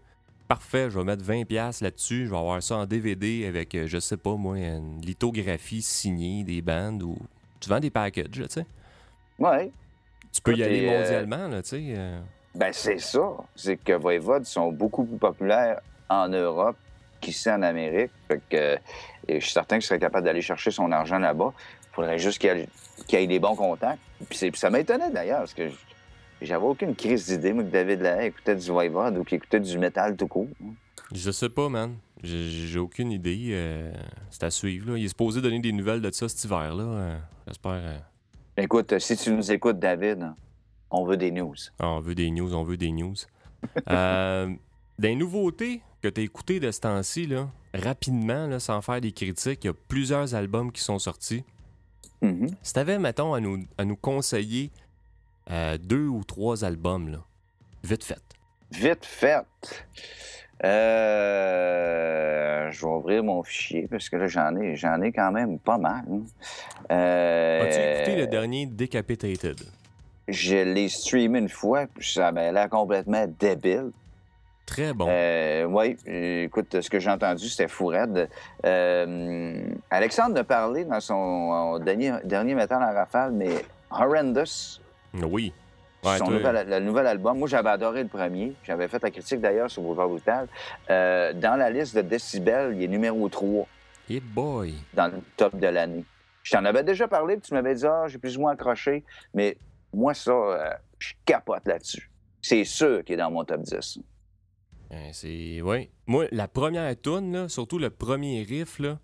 [0.49, 3.99] parfait, je vais mettre 20$ là-dessus, je vais avoir ça en DVD avec, euh, je
[3.99, 7.17] sais pas, moi, une lithographie signée des bandes ou.
[7.61, 8.67] Tu vends des packages, tu sais.
[9.39, 9.73] Oui.
[10.33, 11.83] Tu peux y aller euh, mondialement, là, tu sais.
[11.97, 12.21] euh.
[12.55, 13.33] Ben, c'est ça.
[13.55, 16.77] C'est que Voivod sont beaucoup plus populaires en Europe
[17.21, 18.13] qu'ici en Amérique.
[18.29, 18.75] Fait que,
[19.29, 21.53] et je suis certain que je serais capable d'aller chercher son argent là-bas.
[21.97, 22.69] Il faudrait juste qu'il y ait,
[23.07, 24.01] qu'il y ait des bons contacts.
[24.29, 25.71] Puis, ça m'étonnait d'ailleurs, parce que
[26.43, 29.79] j'avais aucune crise d'idée, moi, que David Lahaye écoutait du Voivod ou qu'il écoutait du
[29.79, 30.49] métal tout court.
[31.15, 31.95] Je sais pas, man.
[32.23, 33.49] J'ai aucune idée.
[33.53, 33.93] euh,
[34.31, 34.99] c'est à suivre, là.
[34.99, 36.83] Il est supposé donner des nouvelles de ça cet hiver-là.
[36.85, 37.71] euh, J'espère.
[37.73, 37.99] euh.
[38.59, 40.33] Écoute, si tu nous écoutes, David,
[40.91, 41.55] on veut des news.
[41.79, 43.15] Ah, on veut des news, on veut des news.
[44.99, 49.13] des nouveautés que tu as écoutées de ce temps-ci, là, rapidement, là, sans faire des
[49.13, 51.45] critiques, il y a plusieurs albums qui sont sortis.
[52.23, 52.49] Mhm.
[52.63, 54.71] Si tu avais, mettons, à nous, à nous conseiller
[55.51, 57.19] euh, deux ou trois albums, là,
[57.85, 58.21] vite fait.
[58.73, 59.45] Vite fait.
[60.65, 65.59] Euh, je vais ouvrir mon fichier parce que là, j'en ai, j'en ai quand même
[65.59, 66.05] pas mal.
[66.91, 69.61] Euh, As-tu écouté le dernier Decapitated?
[70.29, 73.91] Je l'ai streamé une fois, puis ça m'a l'air complètement débile.
[74.67, 75.07] Très bon.
[75.09, 78.29] Euh, oui, écoute, ce que j'ai entendu, c'était fou raide.
[78.65, 84.81] Euh, Alexandre a parlé dans son dernier, dernier métal en rafale, mais Horrendous,
[85.15, 85.53] oui.
[86.05, 87.39] Ouais, son nouvel, le nouvel album.
[87.39, 88.53] Moi, j'avais adoré le premier.
[88.65, 90.49] J'avais fait la critique d'ailleurs sur Boulevard Brutal.
[90.91, 93.67] Euh, dans la liste de décibels, il est numéro 3
[94.11, 94.75] hey boy.
[94.95, 96.05] dans le top de l'année.
[96.43, 99.05] Je t'en avais déjà parlé, puis tu m'avais dit, ah, j'ai plus ou moins accroché.
[99.35, 99.57] Mais
[99.93, 102.11] moi, ça, je capote là-dessus.
[102.43, 103.99] C'est sûr qu'il est dans mon top 10.
[104.93, 105.61] Euh, c'est.
[105.63, 105.91] Ouais.
[106.07, 108.99] Moi, la première tune, là, surtout le premier riff, là,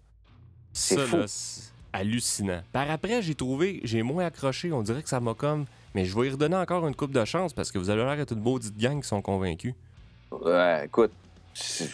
[0.73, 1.17] C'est ça, fou.
[1.17, 2.63] là, c'est hallucinant.
[2.73, 4.73] Par après, j'ai trouvé, j'ai moins accroché.
[4.73, 5.67] On dirait que ça m'a comme.
[5.95, 8.17] Mais je vais y redonner encore une coupe de chance parce que vous avez l'air
[8.17, 9.75] d'être une maudite gang qui sont convaincus.
[10.31, 11.13] Ouais, écoute,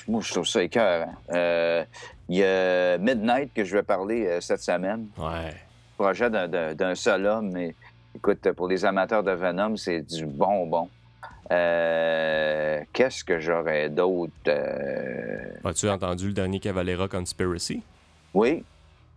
[0.07, 1.13] moi, je trouve ça écœurant.
[1.31, 1.85] Euh,
[2.29, 5.09] Il y a Midnight que je vais parler euh, cette semaine.
[5.19, 5.55] Ouais.
[5.97, 7.75] Projet d'un seul homme, mais
[8.15, 10.89] écoute, pour les amateurs de Venom, c'est du bonbon.
[11.51, 14.33] Euh, Qu'est-ce que j'aurais d'autre?
[14.49, 17.83] Euh, As-tu entendu le dernier Cavalera Conspiracy?
[18.35, 18.65] Oui,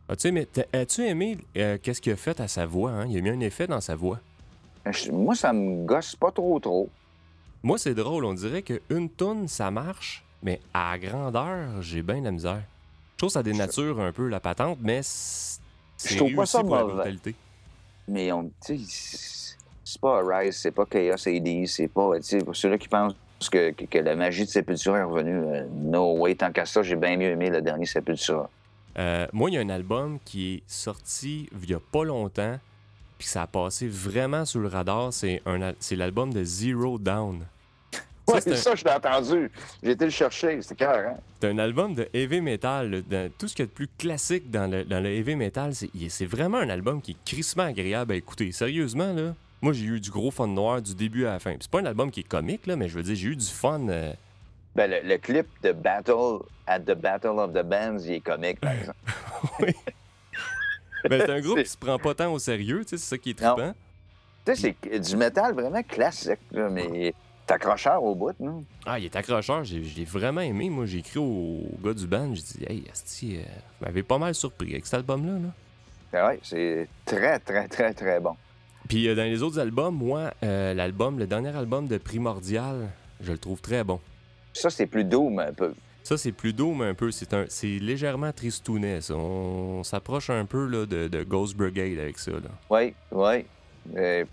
[0.10, 0.28] As-tu
[1.06, 2.92] aimé, euh, qu'est-ce qu'il a fait à sa voix?
[2.92, 3.08] Hein?
[3.10, 4.20] Il a mis un effet dans sa voix.
[4.90, 6.90] je- moi, ça me gosse pas trop trop.
[7.64, 8.26] Moi, c'est drôle.
[8.26, 12.62] On dirait qu'une tonne, ça marche, mais à grandeur, j'ai bien de la misère.
[13.14, 15.60] Je trouve que ça dénature un peu la patente, mais c'est
[16.10, 16.94] Je trouve pas réussi ça pour la mauvais.
[16.96, 17.36] brutalité.
[18.08, 18.52] Mais on,
[19.94, 22.12] c'est pas Rise, c'est pas Chaos AD, c'est pas,
[22.46, 23.14] pour ceux-là qui pensent
[23.52, 26.84] que, que, que la magie de Sépultura est revenue, euh, no way, tant qu'à ça,
[26.84, 28.50] j'ai bien mieux aimé le dernier Sepultura.
[29.00, 32.60] Euh, moi, il y a un album qui est sorti il y a pas longtemps,
[33.18, 35.12] puis ça a passé vraiment sur le radar.
[35.14, 35.42] C'est
[35.92, 37.46] l'album de Zero Down.
[38.28, 39.52] Ça, Ouais, c'est un- ça, je l'ai entendu.
[39.84, 41.20] J'ai été le chercher, c'est clair, hein?
[41.42, 43.02] C'est un album de heavy metal.
[43.10, 45.74] dans- tout ce qu'il y a de plus classique dans le, dans le heavy metal,
[45.74, 48.52] c'est vraiment un album qui est crissement agréable à écouter.
[48.52, 51.56] Sérieusement, là, moi j'ai eu du gros fun noir du début à la fin.
[51.60, 53.46] C'est pas un album qui est comique, là, mais je veux dire, j'ai eu du
[53.46, 53.88] fun.
[53.90, 54.14] euh,
[54.76, 58.60] Ben, le, le clip de Battle at the Battle of the Bands, il est comique,
[58.60, 58.98] par exemple.
[61.10, 63.38] ben, c'est un groupe qui se prend pas tant au sérieux, c'est ça qui est
[63.38, 63.74] trippant.
[64.46, 67.14] tu sais, c'est du métal vraiment classique, là, mais
[67.48, 68.64] t'es accrocheur au bout, non?
[68.86, 70.70] Ah, il est accrocheur, j'ai- je l'ai vraiment aimé.
[70.70, 73.42] Moi, j'ai écrit au, au gars du band, j'ai dit, hey, Asti, euh,
[73.80, 75.34] vous m'avez pas mal surpris avec cet album-là.
[75.34, 75.50] Là.
[76.14, 78.36] Ben ouais, c'est très, très, très, très bon.
[78.92, 82.90] Puis euh, dans les autres albums, moi, euh, l'album, le dernier album de Primordial,
[83.22, 84.02] je le trouve très bon.
[84.52, 85.74] Ça, c'est plus doom un peu.
[86.04, 87.10] Ça, c'est plus mais un peu.
[87.10, 89.16] C'est un, c'est légèrement tristounet, ça.
[89.16, 92.34] On, s'approche un peu là, de, de, Ghost Brigade avec ça.
[92.70, 93.46] Oui, oui.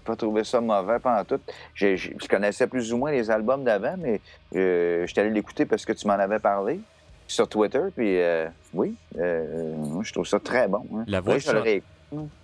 [0.05, 1.39] pas trouvé ça mauvais pendant tout.
[1.77, 4.21] je connaissais plus ou moins les albums d'avant, mais
[4.57, 6.81] euh, je suis allé l'écouter parce que tu m'en avais parlé
[7.29, 7.83] sur Twitter.
[7.95, 10.85] Puis euh, oui, euh, je trouve ça très bon.
[10.97, 11.05] Hein.
[11.07, 11.39] La, voix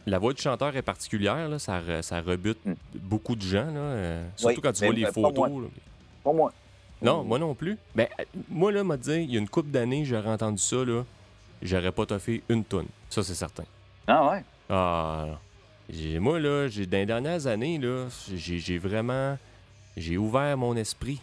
[0.06, 1.48] la voix du chanteur est particulière.
[1.48, 1.58] Là.
[1.58, 2.74] Ça, ça rebute hmm.
[2.94, 3.70] beaucoup de gens.
[3.72, 4.20] Là.
[4.36, 5.50] surtout quand tu vois les photos.
[6.22, 6.52] Pour moi.
[7.02, 7.76] Non, moi non plus.
[7.94, 8.08] Ben,
[8.48, 11.04] moi, là, m'a dit, il y a une couple d'années, j'aurais entendu ça, là.
[11.60, 12.86] J'aurais pas toffé une tonne.
[13.10, 13.64] Ça, c'est certain.
[14.06, 14.44] Ah ouais?
[14.70, 15.26] Ah,
[16.18, 19.38] moi, là, j'ai, dans les dernières années, là, j'ai, vraiment.
[19.96, 21.20] J'ai ouvert mon esprit.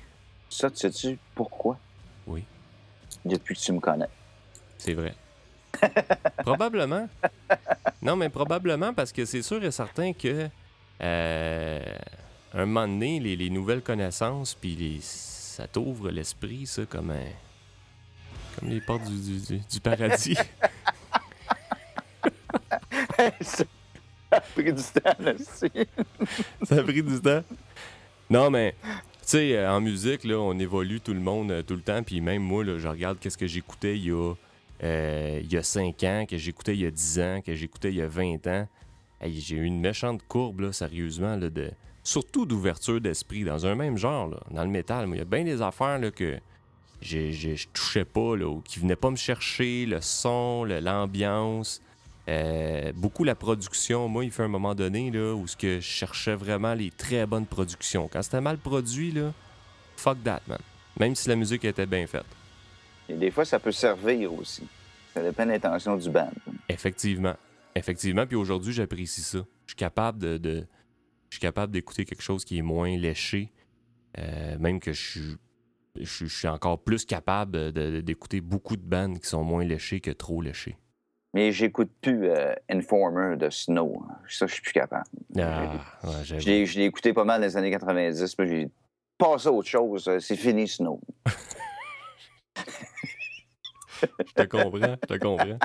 [0.50, 1.78] Ça, tu sais-tu pourquoi?
[2.28, 2.44] Oui.
[3.26, 4.10] Depuis que tu me connais.
[4.78, 5.14] C'est vrai.
[6.38, 7.07] probablement.
[8.01, 10.49] Non, mais probablement parce que c'est sûr et certain que.
[11.01, 11.80] Euh,
[12.53, 14.99] un moment donné, les, les nouvelles connaissances, puis les
[15.51, 17.28] ça t'ouvre l'esprit, ça, comme un...
[18.57, 20.36] Comme les portes du, du, du paradis.
[23.41, 23.65] ça
[24.32, 25.72] a pris du temps, aussi.
[26.63, 27.43] ça a pris du temps.
[28.30, 28.89] Non, mais, tu
[29.24, 32.01] sais, euh, en musique, là, on évolue tout le monde euh, tout le temps.
[32.01, 34.34] Puis même moi, là, je regarde qu'est-ce que j'écoutais il y a...
[34.84, 37.90] Euh, il y a 5 ans, que j'écoutais il y a 10 ans, que j'écoutais
[37.90, 38.68] il y a 20 ans.
[39.24, 41.72] j'ai eu une méchante courbe, là, sérieusement, là, de,
[42.04, 45.08] surtout d'ouverture d'esprit dans un même genre, dans le métal.
[45.10, 46.40] Il y a bien des affaires là, que
[47.02, 51.82] je touchais pas, là, ou qui venaient pas me chercher, le son, l'ambiance.
[52.28, 54.08] Euh, beaucoup la production.
[54.08, 57.26] Moi, il fait un moment donné là, où ce que je cherchais vraiment les très
[57.26, 58.10] bonnes productions.
[58.12, 59.14] Quand c'était mal produit,
[59.96, 60.60] fuck that, man.
[61.00, 62.26] Même si la musique était bien faite.
[63.10, 64.68] Et des fois, ça peut servir aussi.
[65.14, 66.32] Ça dépend de l'intention du band.
[66.70, 67.36] Effectivement.
[67.76, 68.26] Effectivement.
[68.26, 69.39] Puis aujourd'hui, j'apprécie ça.
[69.66, 70.66] Je suis capable de
[71.32, 73.54] je suis capable d'écouter quelque chose qui est moins léché,
[74.20, 75.38] euh, même que je
[76.04, 77.72] suis, suis encore plus capable
[78.04, 80.78] d'écouter beaucoup de bandes qui sont moins léchées que trop léchées.
[81.34, 84.06] Mais j'écoute plus euh, Informer de Snow.
[84.28, 85.06] Ça, je suis plus capable.
[85.39, 85.89] Ah,
[86.24, 86.36] je
[86.78, 88.70] l'ai écouté pas mal dans les années 90, puis j'ai
[89.18, 90.10] passé à autre chose.
[90.20, 90.99] C'est fini, Snow.
[94.01, 95.59] je te comprends, je te comprends.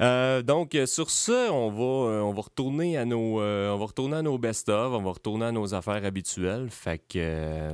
[0.00, 3.84] Euh, donc, euh, sur ce, on va, euh, on va retourner à nos, on va
[3.84, 6.68] retourner à nos best-of, on va retourner à nos affaires habituelles.
[6.70, 7.70] Fait que.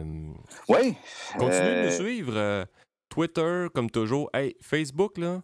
[0.69, 0.95] oui.
[1.39, 2.67] Continuez de nous suivre.
[3.11, 4.31] Twitter, comme toujours.
[4.33, 5.43] Hey, Facebook, là.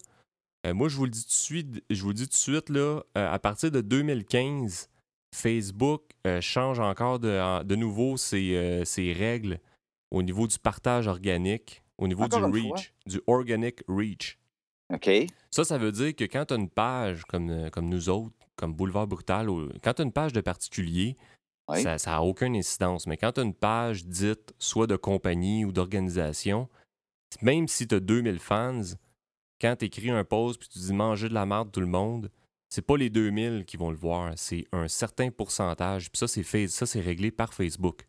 [0.73, 2.69] moi, je vous le dis tout de suite, je vous le dis tout de suite,
[2.71, 4.89] là, à partir de 2015,
[5.35, 6.03] Facebook
[6.41, 9.61] change encore de, de nouveau ses, ses, règles
[10.11, 14.39] au niveau du partage organique, au niveau du reach, du organic reach.
[14.93, 15.09] OK.
[15.51, 18.35] Ça, ça veut dire que quand tu as une page comme, euh, comme nous autres,
[18.57, 19.49] comme Boulevard Brutal,
[19.83, 21.17] quand tu as une page de particulier,
[21.77, 23.07] ça n'a aucune incidence.
[23.07, 26.69] Mais quand tu as une page dite soit de compagnie ou d'organisation,
[27.43, 28.83] même si tu as 2000 fans,
[29.61, 32.31] quand tu écris un post puis tu dis manger de la merde tout le monde,
[32.69, 36.11] c'est pas les 2000 qui vont le voir, c'est un certain pourcentage.
[36.11, 38.07] Puis ça, c'est ça, c'est réglé par Facebook.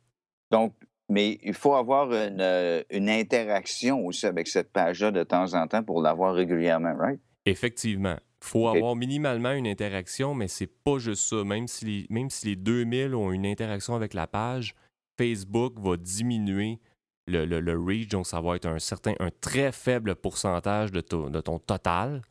[0.51, 0.73] Donc,
[1.11, 5.83] mais il faut avoir euh, une, interaction aussi avec cette page-là de temps en temps
[5.83, 7.19] pour l'avoir régulièrement, right?
[7.45, 8.15] Effectivement.
[8.41, 11.43] Il faut avoir minimalement une interaction, mais c'est pas juste ça.
[11.43, 14.73] Même si, les, même si les 2000 ont une interaction avec la page,
[15.19, 16.79] Facebook va diminuer
[17.27, 21.41] le, le, reach, donc ça va être un certain, un très faible pourcentage de, de
[21.41, 22.21] ton total.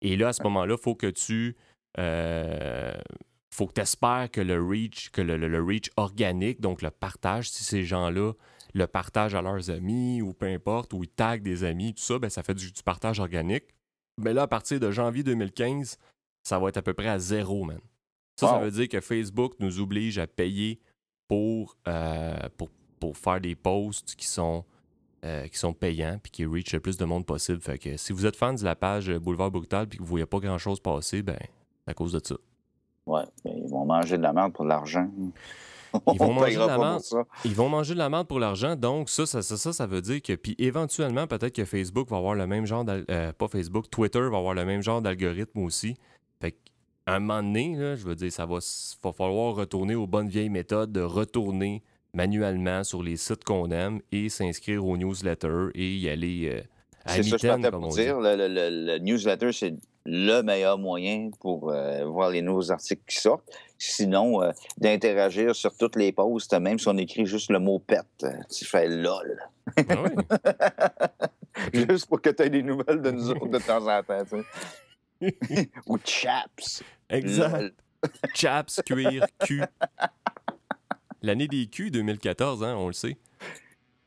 [0.00, 1.56] Et là, à ce moment-là, il faut que tu
[1.98, 2.94] euh,
[3.50, 7.64] faut que tu espères que le reach, que le, reach organique, donc le partage, si
[7.64, 8.32] ces gens-là
[8.74, 12.18] le partagent à leurs amis ou peu importe, ou ils taguent des amis, tout ça,
[12.18, 13.74] ben, ça fait du, partage organique.
[14.18, 15.98] Mais là, à partir de janvier 2015,
[16.42, 17.80] ça va être à peu près à zéro, man.
[18.36, 20.78] Ça, ça veut dire que Facebook nous oblige à payer
[21.26, 22.70] pour, euh, pour,
[23.00, 24.64] pour, faire des posts qui sont,
[25.24, 27.60] euh, qui sont payants puis qui reach le plus de monde possible.
[27.60, 30.26] Fait que si vous êtes fan de la page Boulevard Brutal puis que vous voyez
[30.26, 32.36] pas grand-chose passer, ben, c'est à cause de ça.
[33.08, 35.08] Ouais, mais ils vont manger de la merde pour l'argent.
[36.12, 37.02] Ils vont, manger de la merde.
[37.46, 38.76] ils vont manger de la merde pour l'argent.
[38.76, 42.34] Donc, ça ça, ça, ça, veut dire que, puis éventuellement, peut-être que Facebook va avoir
[42.34, 45.96] le même genre, euh, pas Facebook, Twitter va avoir le même genre d'algorithme aussi.
[46.38, 48.58] Fait qu'à un moment donné, là, je veux dire, ça va,
[49.02, 51.82] va falloir retourner aux bonnes vieilles méthodes de retourner
[52.12, 56.60] manuellement sur les sites qu'on aime et s'inscrire aux newsletters et y aller euh,
[57.06, 58.20] à C'est ça, je pour dire.
[58.20, 59.74] Le, le, newsletter, c'est
[60.10, 63.44] le meilleur moyen pour euh, voir les nouveaux articles qui sortent.
[63.76, 68.00] Sinon, euh, d'interagir sur toutes les posts, même si on écrit juste le mot pet,
[68.22, 69.38] euh, tu fais lol.
[69.76, 71.18] Ah
[71.74, 74.24] juste pour que tu aies des nouvelles de nous autres de temps en temps.
[75.86, 76.82] Ou chaps.
[77.10, 77.74] Exact.
[78.34, 79.62] Chaps, cuir, cul.
[81.20, 83.18] L'année des culs 2014, hein, on le sait.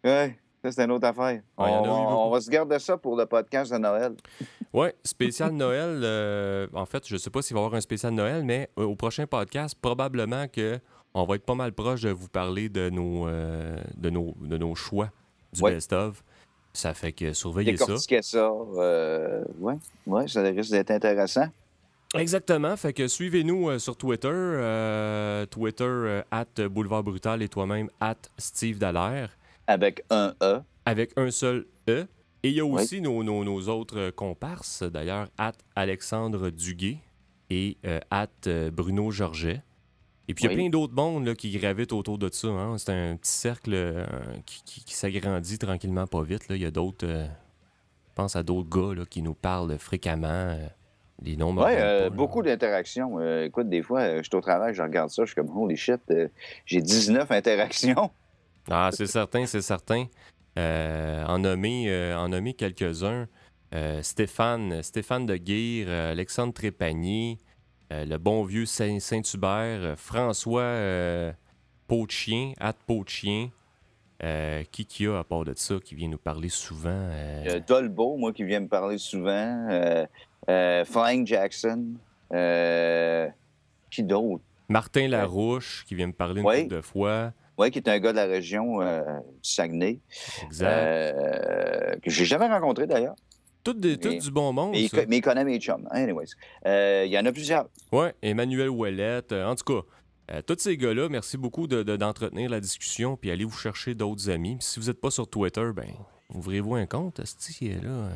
[0.03, 0.39] Ouais.
[0.63, 1.41] Ça, c'est une autre affaire.
[1.57, 4.13] On, va se garder ça pour le podcast de Noël.
[4.73, 5.99] Ouais, spécial Noël.
[6.01, 8.83] euh, en fait, je sais pas s'il va y avoir un spécial Noël, mais euh,
[8.83, 10.79] au prochain podcast, probablement que
[11.13, 14.57] on va être pas mal proche de vous parler de nos, euh, de nos, de
[14.57, 15.09] nos choix
[15.51, 15.71] du Ouais.
[15.73, 16.23] best-of.
[16.71, 17.97] Ça fait que surveillez ça.
[18.21, 18.37] Ça.
[18.77, 19.75] euh, ouais,
[20.07, 21.47] ouais, ça risque d'être intéressant.
[22.15, 22.77] Exactement.
[22.77, 24.29] Fait que suivez-nous sur Twitter.
[24.31, 29.31] euh, Twitter, euh, at Boulevard Brutal et toi-même, at Steve Dallaire,
[29.71, 30.61] Avec un E.
[30.85, 32.07] avec un seul E.
[32.43, 36.97] Et il y a aussi nos, nos- nos autres euh, comparses, d'ailleurs, at Alexandre Duguay
[37.51, 39.61] et euh, at euh, Bruno Georget.
[40.27, 42.47] Et puis il y a plein d'autres mondes là, qui gravitent autour de ça.
[42.47, 42.77] hein.
[42.77, 44.05] C'est un petit cercle euh,
[44.45, 46.47] qui, qui- qui s'agrandit tranquillement, pas vite.
[46.49, 46.55] là.
[46.55, 47.05] Il y a d'autres.
[47.05, 50.57] euh, je pense à d'autres gars là, qui nous parlent fréquemment.
[51.23, 53.19] les noms Oui, pas, beaucoup d'interactions.
[53.43, 56.01] Écoute, des fois, je suis au travail, je regarde ça, je suis comme, holy shit,
[56.65, 58.09] j'ai 19 interactions.
[58.73, 60.05] Ah, c'est certain, c'est certain.
[60.57, 63.27] Euh, en nommer, euh, nommer quelques-uns.
[63.73, 67.37] Euh, Stéphane, Stéphane de Guire, Alexandre Trépanier,
[67.89, 71.33] le bon vieux Saint- Saint-Hubert, François
[71.87, 72.75] Peau-de-Chien, At.
[74.23, 77.09] Euh, qui qui a à part de ça qui vient nous parler souvent?
[77.67, 79.67] Dolbo, moi, qui vient me parler souvent.
[80.47, 81.93] Flying Jackson.
[83.89, 84.43] Qui d'autre?
[84.69, 86.61] Martin Larouche qui vient me parler une Oui.
[86.63, 87.33] couple de fois.
[87.57, 89.01] Oui, qui est un gars de la région euh,
[89.43, 89.99] du Saguenay,
[90.43, 90.67] Exact.
[90.67, 93.15] euh, que j'ai jamais rencontré d'ailleurs.
[93.63, 94.71] tout, des- tout mais- du bon monde.
[94.71, 95.01] Mais, il ça.
[95.01, 95.87] co- mais il connaît mes chums.
[95.91, 96.25] Anyways.
[96.65, 97.67] Euh, Il y en a plusieurs.
[97.91, 99.33] Ouais, Emmanuel Ouellette.
[99.33, 99.87] en tout cas,
[100.33, 103.93] euh, tous ces gars-là, merci beaucoup de- de- d'entretenir la discussion, puis allez vous chercher
[103.93, 104.55] d'autres amis.
[104.55, 105.89] Puis si vous n'êtes pas sur Twitter, ben,
[106.33, 107.19] ouvrez-vous un compte.
[107.19, 108.09] esti, là, euh,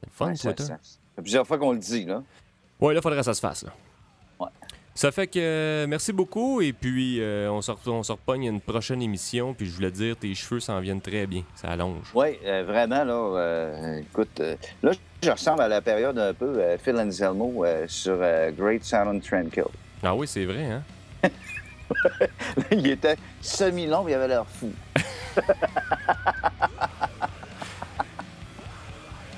[0.00, 0.62] c'est le fun, Ouais, Twitter.
[0.62, 2.04] ça- ça plusieurs fois qu'on le dit.
[2.04, 2.22] Là.
[2.80, 3.64] Ouais, là, faudrait que ça se fasse.
[3.64, 3.72] Là.
[4.96, 8.50] Ça fait que euh, merci beaucoup, et puis euh, on, se on se repogne à
[8.50, 9.52] une prochaine émission.
[9.52, 11.42] Puis je voulais te dire, tes cheveux s'en viennent très bien.
[11.54, 12.06] Ça allonge.
[12.14, 14.40] Oui, euh, vraiment, là, écoute,
[14.82, 14.92] là,
[15.22, 18.16] je ressemble à la période un peu Phil Anselmo sur
[18.56, 19.64] Great Silent Tranquil.
[20.02, 20.82] Ah oui, c'est vrai, hein?
[22.70, 24.72] il était semi-long, il avait l'air fou.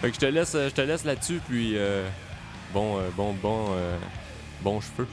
[0.01, 2.09] Fait que je te laisse, je te laisse là-dessus, puis euh,
[2.73, 3.71] bon, bon, bon,
[4.63, 5.09] bon cheveux.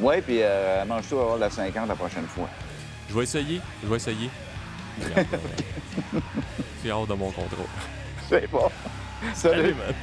[0.00, 2.48] Oui, puis euh, mange-toi avoir la 50 la prochaine fois.
[3.08, 4.30] Je vais essayer, je vais essayer.
[6.82, 7.66] C'est hors de mon contrôle.
[8.28, 8.70] C'est bon.
[9.34, 9.74] Salut.
[9.74, 9.94] man.